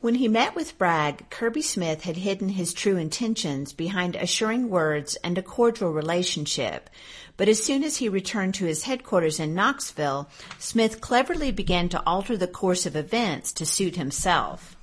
When 0.00 0.14
he 0.14 0.28
met 0.28 0.54
with 0.54 0.78
Bragg, 0.78 1.28
Kirby 1.28 1.60
Smith 1.60 2.04
had 2.04 2.16
hidden 2.16 2.48
his 2.48 2.72
true 2.72 2.96
intentions 2.96 3.74
behind 3.74 4.16
assuring 4.16 4.70
words 4.70 5.16
and 5.16 5.36
a 5.36 5.42
cordial 5.42 5.92
relationship. 5.92 6.88
But 7.36 7.50
as 7.50 7.62
soon 7.62 7.84
as 7.84 7.98
he 7.98 8.08
returned 8.08 8.54
to 8.54 8.64
his 8.64 8.84
headquarters 8.84 9.38
in 9.38 9.54
Knoxville, 9.54 10.30
Smith 10.58 11.02
cleverly 11.02 11.52
began 11.52 11.90
to 11.90 12.02
alter 12.06 12.38
the 12.38 12.46
course 12.46 12.86
of 12.86 12.96
events 12.96 13.52
to 13.52 13.66
suit 13.66 13.96
himself. 13.96 14.74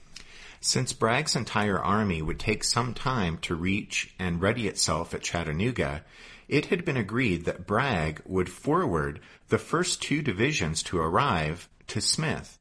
Since 0.62 0.94
Bragg's 0.94 1.36
entire 1.36 1.80
army 1.80 2.22
would 2.22 2.40
take 2.40 2.64
some 2.64 2.94
time 2.94 3.40
to 3.40 3.56
reach 3.56 4.14
and 4.20 4.40
ready 4.40 4.68
itself 4.68 5.16
at 5.16 5.24
Chattanooga, 5.24 6.04
it 6.48 6.68
had 6.68 6.86
been 6.86 6.98
agreed 6.98 7.46
that 7.46 7.66
Bragg 7.66 8.22
would 8.24 8.50
forward 8.50 9.20
the 9.50 9.58
first 9.58 10.00
two 10.00 10.22
divisions 10.22 10.84
to 10.84 11.00
arrive 11.00 11.70
to 11.88 12.02
Smith. 12.02 12.57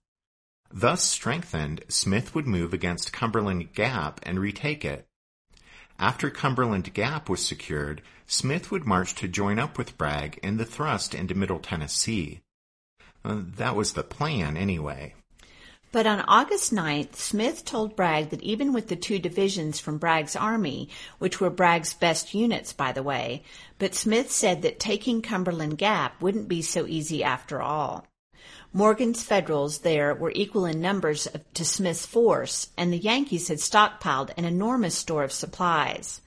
Thus 0.72 1.02
strengthened, 1.02 1.84
Smith 1.88 2.34
would 2.34 2.46
move 2.46 2.72
against 2.72 3.12
Cumberland 3.12 3.72
Gap 3.72 4.20
and 4.24 4.38
retake 4.40 4.84
it. 4.84 5.06
After 5.98 6.28
Cumberland 6.28 6.92
Gap 6.92 7.28
was 7.28 7.46
secured, 7.46 8.02
Smith 8.26 8.70
would 8.70 8.84
march 8.84 9.14
to 9.16 9.28
join 9.28 9.58
up 9.58 9.78
with 9.78 9.96
Bragg 9.96 10.38
in 10.42 10.56
the 10.56 10.64
thrust 10.64 11.14
into 11.14 11.34
Middle 11.34 11.60
Tennessee. 11.60 12.40
Uh, 13.24 13.42
that 13.56 13.74
was 13.74 13.92
the 13.92 14.02
plan 14.02 14.56
anyway. 14.56 15.14
But 15.92 16.06
on 16.06 16.20
August 16.28 16.74
9th, 16.74 17.14
Smith 17.14 17.64
told 17.64 17.96
Bragg 17.96 18.28
that 18.30 18.42
even 18.42 18.72
with 18.72 18.88
the 18.88 18.96
two 18.96 19.18
divisions 19.18 19.80
from 19.80 19.98
Bragg's 19.98 20.36
army, 20.36 20.90
which 21.18 21.40
were 21.40 21.48
Bragg's 21.48 21.94
best 21.94 22.34
units, 22.34 22.72
by 22.72 22.92
the 22.92 23.02
way, 23.02 23.44
but 23.78 23.94
Smith 23.94 24.30
said 24.30 24.62
that 24.62 24.78
taking 24.78 25.22
Cumberland 25.22 25.78
Gap 25.78 26.20
wouldn't 26.20 26.48
be 26.48 26.60
so 26.60 26.86
easy 26.86 27.24
after 27.24 27.62
all. 27.62 28.06
Morgan's 28.72 29.22
Federals 29.22 29.78
there 29.78 30.14
were 30.14 30.32
equal 30.34 30.64
in 30.66 30.80
numbers 30.80 31.28
to 31.54 31.64
Smith's 31.64 32.04
force, 32.04 32.68
and 32.76 32.92
the 32.92 32.98
Yankees 32.98 33.48
had 33.48 33.58
stockpiled 33.58 34.30
an 34.36 34.44
enormous 34.44 34.94
store 34.94 35.24
of 35.24 35.32
supplies. 35.32 36.20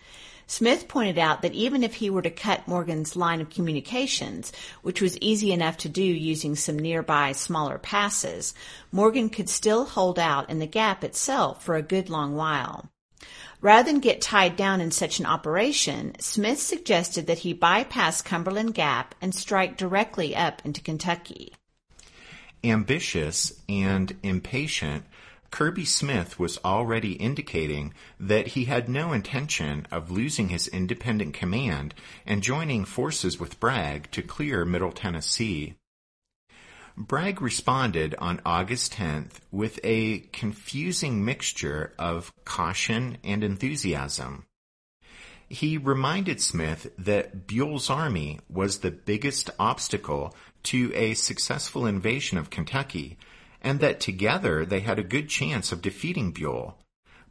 Smith 0.47 0.87
pointed 0.87 1.19
out 1.19 1.43
that 1.43 1.53
even 1.53 1.83
if 1.83 1.93
he 1.95 2.09
were 2.09 2.23
to 2.23 2.31
cut 2.31 2.67
Morgan's 2.67 3.15
line 3.15 3.39
of 3.39 3.51
communications, 3.51 4.51
which 4.81 4.99
was 4.99 5.15
easy 5.19 5.51
enough 5.51 5.77
to 5.77 5.87
do 5.87 6.01
using 6.01 6.55
some 6.55 6.79
nearby 6.79 7.31
smaller 7.31 7.77
passes, 7.77 8.55
Morgan 8.91 9.29
could 9.29 9.47
still 9.47 9.85
hold 9.85 10.17
out 10.17 10.49
in 10.49 10.57
the 10.57 10.65
gap 10.65 11.03
itself 11.03 11.63
for 11.63 11.75
a 11.75 11.83
good 11.83 12.09
long 12.09 12.35
while. 12.35 12.89
Rather 13.61 13.91
than 13.91 13.99
get 13.99 14.21
tied 14.21 14.55
down 14.55 14.81
in 14.81 14.89
such 14.89 15.19
an 15.19 15.25
operation, 15.27 16.15
Smith 16.19 16.59
suggested 16.59 17.27
that 17.27 17.39
he 17.39 17.53
bypass 17.53 18.21
Cumberland 18.21 18.73
Gap 18.73 19.13
and 19.21 19.35
strike 19.35 19.77
directly 19.77 20.35
up 20.35 20.63
into 20.65 20.81
Kentucky. 20.81 21.53
Ambitious 22.63 23.61
and 23.69 24.17
impatient, 24.21 25.05
Kirby 25.51 25.85
Smith 25.85 26.37
was 26.37 26.59
already 26.63 27.13
indicating 27.13 27.93
that 28.19 28.47
he 28.47 28.65
had 28.65 28.89
no 28.89 29.13
intention 29.13 29.87
of 29.91 30.11
losing 30.11 30.49
his 30.49 30.67
independent 30.67 31.33
command 31.33 31.93
and 32.25 32.43
joining 32.43 32.85
forces 32.85 33.39
with 33.39 33.59
Bragg 33.59 34.11
to 34.11 34.21
clear 34.21 34.65
Middle 34.65 34.91
Tennessee. 34.91 35.75
Bragg 36.97 37.41
responded 37.41 38.13
on 38.19 38.41
August 38.45 38.93
10th 38.93 39.39
with 39.51 39.79
a 39.85 40.19
confusing 40.33 41.23
mixture 41.23 41.93
of 41.97 42.33
caution 42.43 43.17
and 43.23 43.41
enthusiasm. 43.41 44.45
He 45.47 45.77
reminded 45.77 46.41
Smith 46.41 46.91
that 46.97 47.47
Buell's 47.47 47.89
army 47.89 48.39
was 48.49 48.79
the 48.79 48.91
biggest 48.91 49.49
obstacle 49.57 50.35
to 50.63 50.91
a 50.93 51.13
successful 51.13 51.85
invasion 51.85 52.37
of 52.37 52.49
Kentucky, 52.49 53.17
and 53.61 53.79
that 53.79 53.99
together 53.99 54.65
they 54.65 54.81
had 54.81 54.99
a 54.99 55.03
good 55.03 55.29
chance 55.29 55.71
of 55.71 55.81
defeating 55.81 56.31
Buell, 56.31 56.77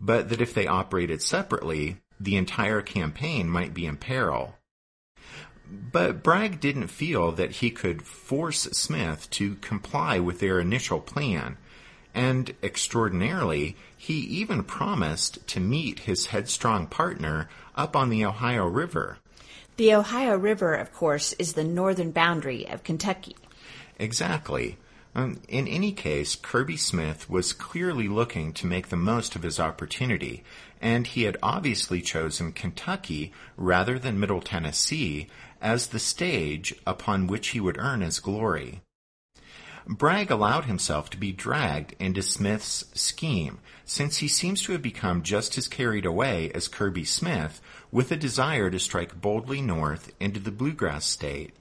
but 0.00 0.28
that 0.28 0.40
if 0.40 0.54
they 0.54 0.66
operated 0.66 1.22
separately, 1.22 1.98
the 2.20 2.36
entire 2.36 2.82
campaign 2.82 3.48
might 3.48 3.74
be 3.74 3.86
in 3.86 3.96
peril. 3.96 4.56
But 5.70 6.22
Bragg 6.22 6.60
didn't 6.60 6.88
feel 6.88 7.32
that 7.32 7.56
he 7.56 7.70
could 7.70 8.02
force 8.02 8.62
Smith 8.62 9.28
to 9.30 9.56
comply 9.56 10.18
with 10.18 10.40
their 10.40 10.60
initial 10.60 11.00
plan, 11.00 11.58
and 12.14 12.54
extraordinarily, 12.62 13.76
he 13.96 14.14
even 14.14 14.64
promised 14.64 15.46
to 15.48 15.60
meet 15.60 16.00
his 16.00 16.26
headstrong 16.26 16.86
partner 16.86 17.48
up 17.76 17.94
on 17.94 18.08
the 18.08 18.24
Ohio 18.24 18.66
River. 18.66 19.18
The 19.78 19.94
Ohio 19.94 20.36
River, 20.36 20.74
of 20.74 20.92
course, 20.92 21.34
is 21.34 21.52
the 21.52 21.62
northern 21.62 22.10
boundary 22.10 22.66
of 22.66 22.82
Kentucky. 22.82 23.36
Exactly. 23.96 24.76
Um, 25.14 25.40
in 25.46 25.68
any 25.68 25.92
case, 25.92 26.34
Kirby 26.34 26.76
Smith 26.76 27.30
was 27.30 27.52
clearly 27.52 28.08
looking 28.08 28.52
to 28.54 28.66
make 28.66 28.88
the 28.88 28.96
most 28.96 29.36
of 29.36 29.44
his 29.44 29.60
opportunity, 29.60 30.42
and 30.80 31.06
he 31.06 31.22
had 31.22 31.36
obviously 31.44 32.00
chosen 32.00 32.50
Kentucky 32.50 33.32
rather 33.56 34.00
than 34.00 34.18
Middle 34.18 34.40
Tennessee 34.40 35.28
as 35.60 35.86
the 35.86 36.00
stage 36.00 36.74
upon 36.84 37.28
which 37.28 37.50
he 37.50 37.60
would 37.60 37.78
earn 37.78 38.00
his 38.00 38.18
glory. 38.18 38.80
Bragg 39.88 40.30
allowed 40.30 40.66
himself 40.66 41.08
to 41.10 41.16
be 41.16 41.32
dragged 41.32 41.94
into 41.98 42.20
Smith's 42.20 42.84
scheme, 42.92 43.58
since 43.86 44.18
he 44.18 44.28
seems 44.28 44.60
to 44.62 44.72
have 44.72 44.82
become 44.82 45.22
just 45.22 45.56
as 45.56 45.66
carried 45.66 46.04
away 46.04 46.50
as 46.54 46.68
Kirby 46.68 47.04
Smith 47.04 47.62
with 47.90 48.12
a 48.12 48.16
desire 48.16 48.68
to 48.68 48.78
strike 48.78 49.18
boldly 49.18 49.62
north 49.62 50.12
into 50.20 50.40
the 50.40 50.50
bluegrass 50.50 51.06
state. 51.06 51.54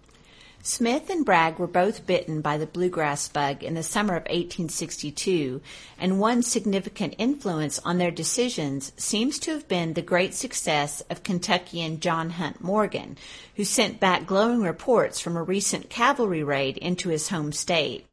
Smith 0.61 1.09
and 1.09 1.23
Bragg 1.23 1.59
were 1.59 1.67
both 1.67 2.05
bitten 2.05 2.41
by 2.41 2.57
the 2.57 2.67
bluegrass 2.67 3.29
bug 3.29 3.63
in 3.63 3.75
the 3.75 3.83
summer 3.83 4.15
of 4.15 4.23
1862, 4.23 5.61
and 5.97 6.19
one 6.19 6.43
significant 6.43 7.15
influence 7.17 7.79
on 7.85 7.97
their 7.97 8.11
decisions 8.11 8.91
seems 8.97 9.39
to 9.39 9.51
have 9.51 9.69
been 9.69 9.93
the 9.93 10.01
great 10.01 10.33
success 10.33 10.99
of 11.09 11.23
Kentuckian 11.23 12.01
John 12.01 12.31
Hunt 12.31 12.59
Morgan, 12.59 13.17
who 13.55 13.63
sent 13.63 14.01
back 14.01 14.25
glowing 14.25 14.61
reports 14.61 15.21
from 15.21 15.37
a 15.37 15.43
recent 15.43 15.89
cavalry 15.89 16.43
raid 16.43 16.75
into 16.75 17.07
his 17.07 17.29
home 17.29 17.53
state. 17.53 18.05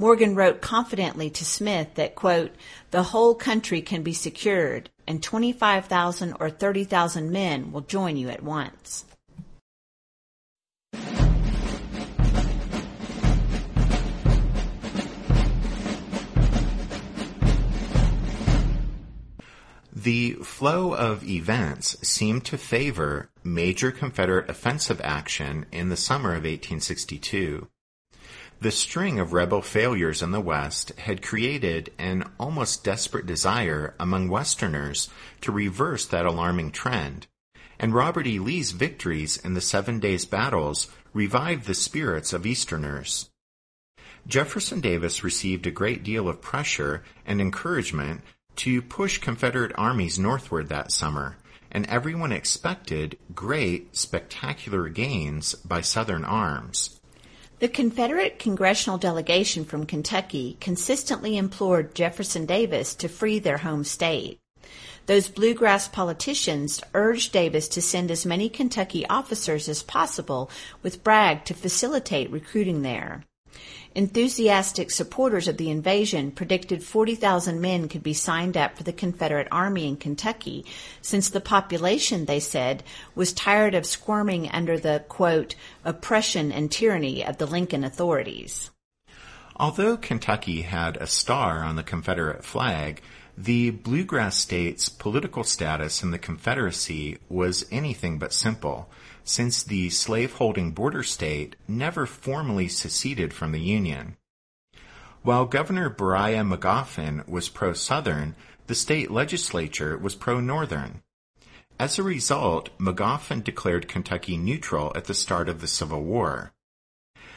Morgan 0.00 0.36
wrote 0.36 0.60
confidently 0.60 1.28
to 1.30 1.44
Smith 1.44 1.94
that, 1.94 2.14
quote, 2.14 2.54
the 2.92 3.02
whole 3.02 3.34
country 3.34 3.82
can 3.82 4.04
be 4.04 4.12
secured 4.12 4.90
and 5.08 5.22
25,000 5.22 6.34
or 6.38 6.50
30,000 6.50 7.32
men 7.32 7.72
will 7.72 7.80
join 7.80 8.16
you 8.16 8.28
at 8.28 8.42
once. 8.42 9.04
The 19.92 20.34
flow 20.44 20.94
of 20.94 21.24
events 21.24 21.96
seemed 22.02 22.44
to 22.46 22.56
favor 22.56 23.30
major 23.42 23.90
Confederate 23.90 24.48
offensive 24.48 25.00
action 25.02 25.66
in 25.72 25.88
the 25.88 25.96
summer 25.96 26.30
of 26.30 26.44
1862. 26.44 27.66
The 28.60 28.72
string 28.72 29.20
of 29.20 29.32
rebel 29.32 29.62
failures 29.62 30.20
in 30.20 30.32
the 30.32 30.40
West 30.40 30.90
had 30.98 31.22
created 31.22 31.92
an 31.96 32.28
almost 32.40 32.82
desperate 32.82 33.24
desire 33.24 33.94
among 34.00 34.28
Westerners 34.28 35.08
to 35.42 35.52
reverse 35.52 36.06
that 36.06 36.26
alarming 36.26 36.72
trend, 36.72 37.28
and 37.78 37.94
Robert 37.94 38.26
E. 38.26 38.40
Lee's 38.40 38.72
victories 38.72 39.36
in 39.36 39.54
the 39.54 39.60
Seven 39.60 40.00
Days 40.00 40.24
Battles 40.24 40.88
revived 41.12 41.66
the 41.66 41.74
spirits 41.74 42.32
of 42.32 42.44
Easterners. 42.44 43.30
Jefferson 44.26 44.80
Davis 44.80 45.22
received 45.22 45.64
a 45.68 45.70
great 45.70 46.02
deal 46.02 46.28
of 46.28 46.40
pressure 46.40 47.04
and 47.24 47.40
encouragement 47.40 48.22
to 48.56 48.82
push 48.82 49.18
Confederate 49.18 49.72
armies 49.76 50.18
northward 50.18 50.68
that 50.68 50.90
summer, 50.90 51.36
and 51.70 51.86
everyone 51.86 52.32
expected 52.32 53.18
great, 53.36 53.96
spectacular 53.96 54.88
gains 54.88 55.54
by 55.54 55.80
Southern 55.80 56.24
arms. 56.24 56.97
The 57.60 57.68
Confederate 57.68 58.38
congressional 58.38 58.98
delegation 58.98 59.64
from 59.64 59.84
Kentucky 59.84 60.56
consistently 60.60 61.36
implored 61.36 61.92
Jefferson 61.92 62.46
Davis 62.46 62.94
to 62.94 63.08
free 63.08 63.40
their 63.40 63.58
home 63.58 63.82
state. 63.82 64.38
Those 65.06 65.28
bluegrass 65.28 65.88
politicians 65.88 66.80
urged 66.94 67.32
Davis 67.32 67.66
to 67.70 67.82
send 67.82 68.12
as 68.12 68.24
many 68.24 68.48
Kentucky 68.48 69.04
officers 69.08 69.68
as 69.68 69.82
possible 69.82 70.50
with 70.84 71.02
Bragg 71.02 71.44
to 71.46 71.54
facilitate 71.54 72.30
recruiting 72.30 72.82
there. 72.82 73.24
Enthusiastic 73.94 74.90
supporters 74.90 75.48
of 75.48 75.56
the 75.56 75.70
invasion 75.70 76.30
predicted 76.30 76.84
40,000 76.84 77.60
men 77.60 77.88
could 77.88 78.02
be 78.02 78.14
signed 78.14 78.56
up 78.56 78.76
for 78.76 78.84
the 78.84 78.92
Confederate 78.92 79.48
Army 79.50 79.88
in 79.88 79.96
Kentucky, 79.96 80.64
since 81.00 81.30
the 81.30 81.40
population, 81.40 82.26
they 82.26 82.40
said, 82.40 82.84
was 83.14 83.32
tired 83.32 83.74
of 83.74 83.86
squirming 83.86 84.48
under 84.50 84.78
the, 84.78 85.04
quote, 85.08 85.54
oppression 85.84 86.52
and 86.52 86.70
tyranny 86.70 87.24
of 87.24 87.38
the 87.38 87.46
Lincoln 87.46 87.82
authorities. 87.82 88.70
Although 89.56 89.96
Kentucky 89.96 90.62
had 90.62 90.96
a 90.96 91.06
star 91.06 91.64
on 91.64 91.74
the 91.74 91.82
Confederate 91.82 92.44
flag, 92.44 93.02
the 93.36 93.70
bluegrass 93.70 94.36
state's 94.36 94.88
political 94.88 95.42
status 95.42 96.02
in 96.02 96.10
the 96.10 96.18
Confederacy 96.18 97.18
was 97.28 97.66
anything 97.70 98.18
but 98.18 98.32
simple 98.32 98.90
since 99.28 99.62
the 99.62 99.90
slaveholding 99.90 100.72
border 100.72 101.02
state 101.02 101.54
never 101.68 102.06
formally 102.06 102.66
seceded 102.66 103.34
from 103.34 103.52
the 103.52 103.60
Union. 103.60 104.16
While 105.22 105.44
Governor 105.44 105.90
Beriah 105.90 106.48
Magoffin 106.48 107.28
was 107.28 107.50
pro-Southern, 107.50 108.34
the 108.68 108.74
state 108.74 109.10
legislature 109.10 109.98
was 109.98 110.14
pro-Northern. 110.14 111.02
As 111.78 111.98
a 111.98 112.02
result, 112.02 112.70
Magoffin 112.78 113.44
declared 113.44 113.86
Kentucky 113.86 114.38
neutral 114.38 114.92
at 114.96 115.04
the 115.04 115.14
start 115.14 115.50
of 115.50 115.60
the 115.60 115.68
Civil 115.68 116.02
War. 116.02 116.52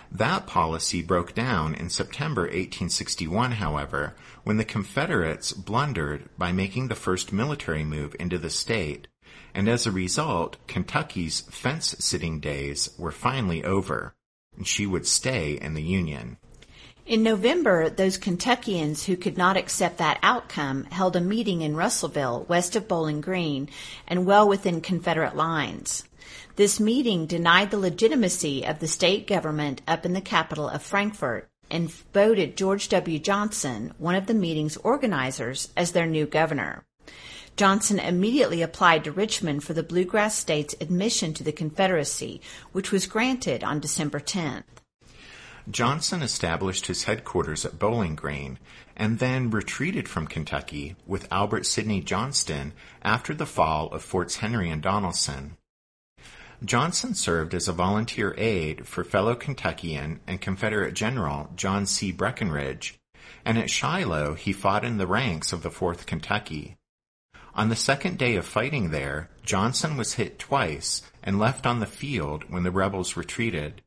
That 0.10 0.48
policy 0.48 1.02
broke 1.02 1.36
down 1.36 1.76
in 1.76 1.90
September 1.90 2.44
1861, 2.44 3.54
however, 3.54 4.16
when 4.44 4.56
the 4.56 4.66
Confederates 4.66 5.52
blundered 5.52 6.30
by 6.38 6.54
making 6.54 6.88
the 6.88 6.96
first 6.96 7.34
military 7.34 7.84
move 7.84 8.16
into 8.18 8.38
the 8.38 8.50
state 8.50 9.08
and 9.54 9.68
as 9.68 9.86
a 9.86 9.92
result, 9.92 10.58
Kentucky's 10.68 11.42
fence-sitting 11.42 12.40
days 12.40 12.90
were 12.98 13.12
finally 13.12 13.64
over, 13.64 14.14
and 14.56 14.68
she 14.68 14.86
would 14.86 15.06
stay 15.06 15.54
in 15.54 15.74
the 15.74 15.84
Union. 15.84 16.38
In 17.06 17.24
November, 17.24 17.90
those 17.90 18.18
Kentuckians 18.18 19.06
who 19.06 19.18
could 19.18 19.38
not 19.38 19.58
accept 19.58 19.98
that 19.98 20.20
outcome 20.22 20.86
held 20.86 21.16
a 21.16 21.22
meeting 21.22 21.62
in 21.62 21.76
Russellville, 21.76 22.46
west 22.48 22.76
of 22.76 22.88
Bowling 22.88 23.22
Green, 23.22 23.70
and 24.08 24.26
well 24.26 24.48
within 24.48 24.82
Confederate 24.82 25.36
lines. 25.36 26.04
This 26.56 26.80
meeting 26.80 27.26
denied 27.26 27.72
the 27.72 27.80
legitimacy 27.80 28.66
of 28.66 28.80
the 28.80 28.88
state 28.88 29.26
government 29.26 29.82
up 29.88 30.06
in 30.06 30.14
the 30.14 30.22
capital 30.22 30.70
of 30.70 30.84
Frankfort 30.84 31.50
and 31.70 31.92
voted 32.14 32.56
George 32.56 32.88
W. 32.90 33.18
Johnson, 33.18 33.94
one 33.98 34.16
of 34.16 34.28
the 34.28 34.34
meeting's 34.34 34.78
organizers, 34.78 35.70
as 35.76 35.94
their 35.94 36.06
new 36.06 36.26
governor. 36.26 36.84
Johnson 37.62 38.00
immediately 38.00 38.64
applied 38.64 39.04
to 39.04 39.12
Richmond 39.12 39.64
for 39.64 39.74
the 39.74 39.84
Bluegrass 39.84 40.36
States 40.36 40.74
admission 40.82 41.32
to 41.36 41.44
the 41.44 41.52
Confederacy, 41.52 42.42
which 42.72 42.92
was 42.92 43.06
granted 43.06 43.64
on 43.64 43.80
December 43.80 44.20
10th. 44.20 44.64
Johnson 45.70 46.24
established 46.24 46.88
his 46.88 47.04
headquarters 47.04 47.64
at 47.64 47.78
Bowling 47.78 48.16
Green 48.16 48.58
and 48.98 49.20
then 49.20 49.52
retreated 49.52 50.10
from 50.10 50.26
Kentucky 50.26 50.96
with 51.06 51.32
Albert 51.32 51.68
Sidney 51.68 52.02
Johnston 52.02 52.74
after 53.04 53.32
the 53.36 53.46
fall 53.46 53.90
of 53.90 54.02
Forts 54.02 54.38
Henry 54.38 54.72
and 54.72 54.82
Donelson. 54.82 55.52
Johnson 56.66 57.14
served 57.14 57.54
as 57.54 57.68
a 57.68 57.74
volunteer 57.74 58.34
aide 58.40 58.88
for 58.88 59.04
fellow 59.04 59.36
Kentuckian 59.36 60.20
and 60.26 60.42
Confederate 60.42 60.96
General 60.96 61.52
John 61.56 61.86
C. 61.86 62.12
Breckinridge, 62.12 62.98
and 63.46 63.60
at 63.60 63.70
Shiloh 63.70 64.34
he 64.34 64.52
fought 64.52 64.84
in 64.84 64.98
the 64.98 65.06
ranks 65.06 65.54
of 65.54 65.62
the 65.62 65.70
4th 65.70 66.08
Kentucky. 66.08 66.76
On 67.54 67.68
the 67.68 67.76
second 67.76 68.18
day 68.18 68.38
of 68.38 68.46
fighting 68.46 68.92
there, 68.92 69.30
Johnson 69.44 69.98
was 69.98 70.14
hit 70.14 70.40
twice 70.40 71.02
and 71.22 71.38
left 71.38 71.66
on 71.66 71.80
the 71.80 71.86
field 71.86 72.46
when 72.50 72.64
the 72.64 72.72
rebels 72.72 73.18
retreated. 73.18 73.82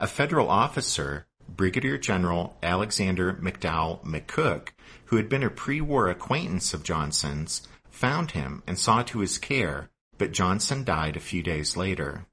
A 0.00 0.08
federal 0.08 0.50
officer, 0.50 1.26
Brigadier 1.48 1.96
General 1.96 2.56
Alexander 2.62 3.34
McDowell 3.34 4.04
McCook, 4.04 4.70
who 5.06 5.16
had 5.16 5.28
been 5.28 5.44
a 5.44 5.50
pre-war 5.50 6.08
acquaintance 6.08 6.74
of 6.74 6.82
Johnson's, 6.82 7.66
found 7.88 8.32
him 8.32 8.62
and 8.66 8.78
saw 8.78 9.02
to 9.04 9.20
his 9.20 9.38
care, 9.38 9.90
but 10.18 10.32
Johnson 10.32 10.82
died 10.82 11.16
a 11.16 11.20
few 11.20 11.42
days 11.42 11.76
later. 11.76 12.26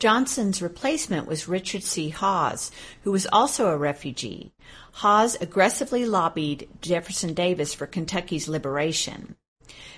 Johnson's 0.00 0.60
replacement 0.60 1.28
was 1.28 1.46
Richard 1.46 1.84
C. 1.84 2.08
Hawes, 2.10 2.72
who 3.02 3.12
was 3.12 3.28
also 3.32 3.68
a 3.68 3.76
refugee. 3.76 4.52
Hawes 4.92 5.36
aggressively 5.40 6.04
lobbied 6.04 6.68
Jefferson 6.80 7.32
Davis 7.32 7.72
for 7.72 7.86
Kentucky's 7.86 8.48
liberation. 8.48 9.36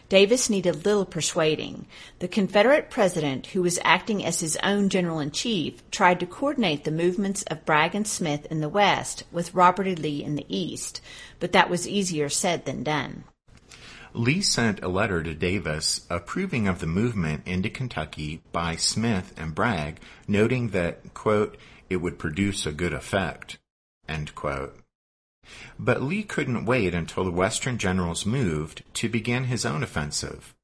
Davis 0.09 0.49
needed 0.49 0.85
little 0.85 1.05
persuading. 1.05 1.87
The 2.21 2.29
Confederate 2.29 2.91
president, 2.91 3.49
who 3.49 3.63
was 3.63 3.79
acting 3.83 4.25
as 4.25 4.41
his 4.41 4.57
own 4.63 4.89
general 4.89 5.19
in 5.19 5.33
chief, 5.33 5.89
tried 5.91 6.21
to 6.21 6.27
coordinate 6.27 6.85
the 6.85 6.93
movements 6.93 7.43
of 7.45 7.65
Bragg 7.65 7.95
and 7.95 8.07
Smith 8.07 8.47
in 8.47 8.61
the 8.61 8.69
West 8.69 9.25
with 9.33 9.55
Robert 9.55 9.89
E. 9.89 9.97
Lee 9.97 10.23
in 10.23 10.37
the 10.37 10.47
East, 10.49 11.01
but 11.41 11.53
that 11.53 11.69
was 11.69 11.89
easier 11.89 12.29
said 12.29 12.65
than 12.65 12.85
done. 12.85 13.25
Lee 14.13 14.41
sent 14.41 14.83
a 14.83 14.89
letter 14.89 15.23
to 15.23 15.35
Davis 15.35 16.07
approving 16.09 16.69
of 16.69 16.79
the 16.79 16.87
movement 16.87 17.43
into 17.47 17.69
Kentucky 17.69 18.41
by 18.51 18.77
Smith 18.77 19.35
and 19.37 19.55
Bragg, 19.55 20.01
noting 20.27 20.69
that, 20.69 21.13
quote, 21.13 21.59
it 21.91 21.97
would 21.97 22.19
produce 22.19 22.65
a 22.65 22.73
good 22.73 22.95
effect, 22.95 23.59
end 24.09 24.35
quote. 24.35 24.79
But 25.79 26.03
Lee 26.03 26.23
couldn't 26.23 26.65
wait 26.65 26.95
until 26.95 27.25
the 27.25 27.31
Western 27.31 27.79
generals 27.79 28.27
moved 28.27 28.83
to 28.95 29.09
begin 29.09 29.45
his 29.45 29.65
own 29.65 29.83
offensive. 29.83 30.55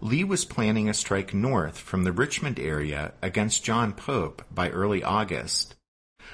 Lee 0.00 0.24
was 0.24 0.44
planning 0.44 0.88
a 0.88 0.94
strike 0.94 1.34
north 1.34 1.78
from 1.78 2.04
the 2.04 2.12
Richmond 2.12 2.58
area 2.58 3.12
against 3.20 3.64
John 3.64 3.92
Pope 3.92 4.42
by 4.50 4.70
early 4.70 5.02
August. 5.02 5.74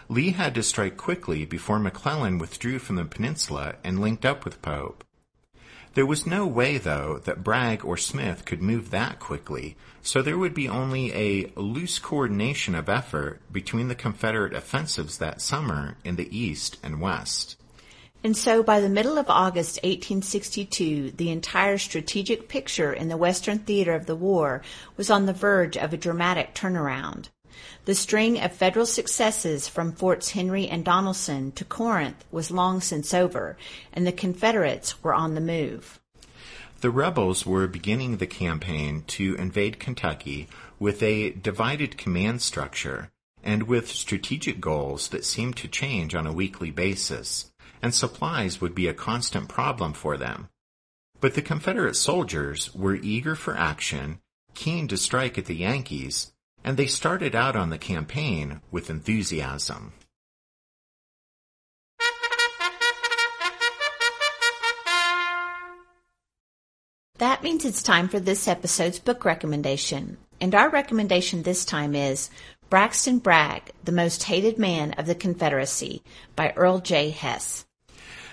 Lee 0.09 0.31
had 0.31 0.55
to 0.55 0.63
strike 0.63 0.97
quickly 0.97 1.45
before 1.45 1.79
McClellan 1.79 2.39
withdrew 2.39 2.79
from 2.79 2.97
the 2.97 3.05
peninsula 3.05 3.77
and 3.83 4.01
linked 4.01 4.25
up 4.25 4.45
with 4.45 4.63
Pope. 4.63 5.05
There 5.95 6.07
was 6.07 6.27
no 6.27 6.47
way, 6.47 6.77
though, 6.77 7.21
that 7.25 7.43
Bragg 7.43 7.83
or 7.83 7.97
Smith 7.97 8.45
could 8.45 8.61
move 8.61 8.91
that 8.91 9.19
quickly, 9.19 9.77
so 10.03 10.21
there 10.21 10.37
would 10.37 10.53
be 10.53 10.69
only 10.69 11.11
a 11.15 11.51
loose 11.57 11.99
coordination 11.99 12.75
of 12.75 12.91
effort 12.91 13.41
between 13.51 13.89
the 13.89 13.95
Confederate 13.95 14.53
offensives 14.53 15.17
that 15.19 15.41
summer 15.41 15.97
in 16.05 16.17
the 16.17 16.39
East 16.39 16.77
and 16.83 17.01
West. 17.01 17.57
And 18.27 18.37
so 18.37 18.65
by 18.65 18.81
the 18.81 18.89
middle 18.89 19.19
of 19.19 19.31
August 19.31 19.77
1862, 19.85 21.13
the 21.13 21.31
entire 21.31 21.79
strategic 21.79 22.49
picture 22.49 22.93
in 22.93 23.07
the 23.07 23.17
Western 23.17 23.61
theater 23.61 23.95
of 23.95 24.07
the 24.07 24.17
war 24.17 24.63
was 24.97 25.11
on 25.11 25.27
the 25.27 25.33
verge 25.33 25.77
of 25.77 25.93
a 25.93 25.97
dramatic 25.97 26.53
turnaround. 26.53 27.29
The 27.85 27.95
string 27.95 28.41
of 28.41 28.51
federal 28.51 28.85
successes 28.85 29.69
from 29.69 29.93
Forts 29.93 30.33
Henry 30.33 30.67
and 30.67 30.85
Donelson 30.85 31.55
to 31.55 31.65
Corinth 31.65 32.25
was 32.33 32.51
long 32.51 32.81
since 32.81 33.15
over, 33.15 33.57
and 33.93 34.05
the 34.05 34.11
Confederates 34.11 35.05
were 35.05 35.15
on 35.15 35.37
the 35.37 35.41
move. 35.41 36.01
The 36.81 36.91
rebels 36.91 37.47
were 37.47 37.69
beginning 37.69 38.17
the 38.17 38.27
campaign 38.27 39.05
to 39.07 39.37
invade 39.37 39.79
Kentucky 39.79 40.49
with 40.81 41.01
a 41.01 41.31
divided 41.31 41.97
command 41.97 42.43
structure 42.43 43.13
and 43.45 43.69
with 43.69 43.89
strategic 43.89 44.61
goals 44.61 45.11
that 45.11 45.25
seemed 45.25 45.57
to 45.59 45.69
change 45.69 46.17
on 46.17 46.27
a 46.27 46.33
weekly 46.33 46.73
basis 46.73 47.53
and 47.83 47.95
supplies 47.95 48.61
would 48.61 48.75
be 48.75 48.89
a 48.89 48.95
constant 48.95 49.49
problem 49.49 49.93
for 49.93 50.17
them. 50.17 50.49
But 51.21 51.35
the 51.35 51.43
Confederate 51.43 51.97
soldiers 51.97 52.75
were 52.75 52.95
eager 52.95 53.35
for 53.35 53.57
action, 53.57 54.21
keen 54.55 54.89
to 54.89 54.97
strike 54.97 55.39
at 55.39 55.47
the 55.47 55.57
Yankees, 55.57 56.33
and 56.65 56.77
they 56.77 56.87
started 56.87 57.35
out 57.35 57.57
on 57.57 57.71
the 57.71 57.79
campaign 57.79 58.61
with 58.71 58.91
enthusiasm. 58.91 59.93
That 67.19 67.43
means 67.43 67.65
it's 67.65 67.83
time 67.83 68.09
for 68.09 68.21
this 68.21 68.47
episode's 68.47 68.99
book 68.99 69.25
recommendation. 69.25 70.19
And 70.39 70.55
our 70.55 70.69
recommendation 70.69 71.43
this 71.43 71.65
time 71.65 71.95
is 71.95 72.29
Braxton 72.69 73.19
Bragg, 73.19 73.71
the 73.85 73.93
Most 73.93 74.25
Hated 74.25 74.59
Man 74.59 74.93
of 74.93 75.07
the 75.07 75.15
Confederacy 75.15 76.03
by 76.35 76.53
Earl 76.57 76.81
J. 76.81 77.11
Hess. 77.11 77.65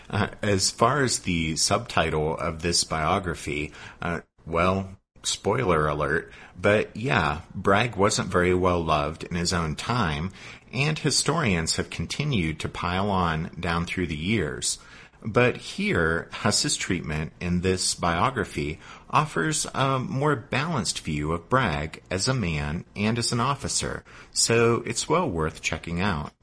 Uh, 0.10 0.30
as 0.42 0.72
far 0.72 1.04
as 1.04 1.20
the 1.20 1.56
subtitle 1.56 2.36
of 2.38 2.62
this 2.62 2.84
biography, 2.84 3.72
uh, 4.02 4.22
well, 4.46 4.90
spoiler 5.22 5.88
alert, 5.88 6.32
but 6.60 6.96
yeah, 6.96 7.42
Bragg 7.54 7.96
wasn't 7.96 8.30
very 8.30 8.54
well 8.54 8.84
loved 8.84 9.24
in 9.24 9.36
his 9.36 9.54
own 9.54 9.76
time, 9.76 10.32
and 10.74 10.98
historians 10.98 11.76
have 11.76 11.90
continued 11.90 12.60
to 12.60 12.70
pile 12.70 13.10
on 13.10 13.52
down 13.60 13.86
through 13.86 14.08
the 14.08 14.18
years. 14.18 14.80
But 15.26 15.56
here, 15.56 16.28
Hess's 16.32 16.76
treatment 16.76 17.32
in 17.40 17.62
this 17.62 17.96
biography 17.96 18.82
offers 19.10 19.66
a 19.74 19.98
more 19.98 20.36
balanced 20.36 21.00
view 21.00 21.32
of 21.32 21.48
Bragg 21.48 22.02
as 22.12 22.28
a 22.28 22.34
man 22.34 22.84
and 22.96 23.18
as 23.18 23.32
an 23.32 23.40
officer, 23.40 24.04
so 24.32 24.84
it's 24.86 25.08
well 25.08 25.30
worth 25.30 25.62
checking 25.62 26.02
out. 26.02 26.34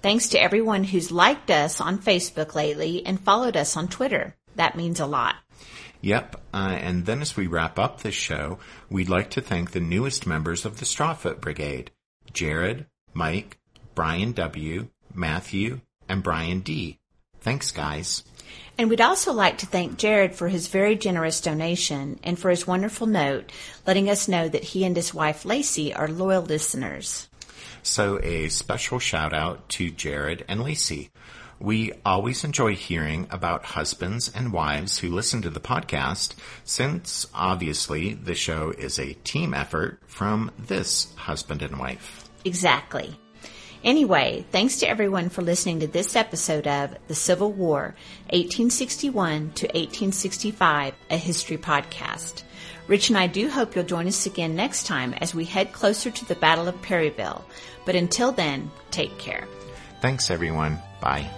Thanks 0.03 0.29
to 0.31 0.43
everyone 0.43 0.85
who's 0.85 1.13
liked 1.13 1.51
us 1.51 1.81
on 1.81 1.99
Facebook 1.99 2.55
lately 2.55 3.05
and 3.05 3.21
followed 3.21 3.57
us 3.57 3.77
on 3.77 3.89
Twitter. 3.89 4.35
That 4.57 4.77
means 4.77 4.99
a 4.99 5.07
lot. 5.07 5.37
Yep, 6.01 6.41
uh, 6.55 6.79
and 6.81 7.05
then 7.05 7.21
as 7.21 7.37
we 7.37 7.47
wrap 7.47 7.79
up 7.79 8.01
this 8.01 8.15
show, 8.15 8.59
we'd 8.89 9.11
like 9.11 9.31
to 9.31 9.43
thank 9.43 9.71
the 9.71 9.81
newest 9.81 10.27
members 10.27 10.65
of 10.65 10.79
the 10.79 10.87
Strawfoot 10.87 11.41
Brigade, 11.41 11.91
Jared, 12.33 12.87
Mike, 13.13 13.59
Brian 13.95 14.33
W., 14.33 14.89
Matthew, 15.15 15.81
and 16.09 16.23
Brian 16.23 16.61
D. 16.61 16.99
Thanks, 17.41 17.71
guys. 17.71 18.25
And 18.79 18.89
we'd 18.89 19.01
also 19.03 19.33
like 19.33 19.59
to 19.59 19.67
thank 19.67 19.99
Jared 19.99 20.35
for 20.35 20.49
his 20.49 20.69
very 20.69 20.97
generous 20.97 21.43
donation 21.43 22.19
and 22.23 22.39
for 22.39 22.49
his 22.49 22.67
wonderful 22.67 23.07
note 23.07 23.53
letting 23.87 24.09
us 24.09 24.29
know 24.29 24.49
that 24.49 24.65
he 24.65 24.85
and 24.85 24.97
his 24.97 25.13
wife 25.13 25.45
Lacey 25.45 25.93
are 25.93 26.09
loyal 26.09 26.43
listeners. 26.43 27.29
So 27.83 28.21
a 28.23 28.49
special 28.49 28.99
shout 28.99 29.33
out 29.33 29.69
to 29.71 29.91
Jared 29.91 30.45
and 30.49 30.63
Lacey. 30.63 31.11
We 31.59 31.93
always 32.07 32.43
enjoy 32.43 32.75
hearing 32.75 33.27
about 33.31 33.65
husbands 33.65 34.31
and 34.35 34.53
wives 34.53 34.99
who 34.99 35.11
listen 35.11 35.43
to 35.43 35.51
the 35.51 35.61
podcast, 35.61 36.35
since 36.65 37.27
obviously 37.35 38.15
the 38.15 38.35
show 38.35 38.71
is 38.71 38.99
a 38.99 39.13
team 39.13 39.53
effort 39.53 40.01
from 40.07 40.51
this 40.59 41.13
husband 41.17 41.61
and 41.61 41.79
wife. 41.79 42.31
Exactly. 42.47 43.15
Anyway, 43.85 44.45
thanks 44.51 44.77
to 44.79 44.89
everyone 44.89 45.29
for 45.31 45.43
listening 45.43 45.81
to 45.81 45.87
this 45.87 46.15
episode 46.17 46.67
of 46.67 46.95
The 47.09 47.15
Civil 47.15 47.53
War, 47.53 47.95
1861 48.31 49.53
to 49.53 49.67
1865, 49.67 50.95
a 51.11 51.17
history 51.17 51.57
podcast. 51.57 52.43
Rich 52.91 53.09
and 53.09 53.17
I 53.17 53.29
do 53.29 53.49
hope 53.49 53.77
you'll 53.77 53.85
join 53.85 54.09
us 54.09 54.27
again 54.27 54.57
next 54.57 54.85
time 54.85 55.15
as 55.21 55.33
we 55.33 55.45
head 55.45 55.73
closer 55.73 56.11
to 56.11 56.25
the 56.25 56.35
Battle 56.35 56.67
of 56.67 56.83
Perryville. 56.83 57.45
But 57.87 57.95
until 57.95 58.33
then, 58.33 58.69
take 58.91 59.17
care. 59.17 59.47
Thanks 60.01 60.29
everyone. 60.29 60.81
Bye. 61.01 61.31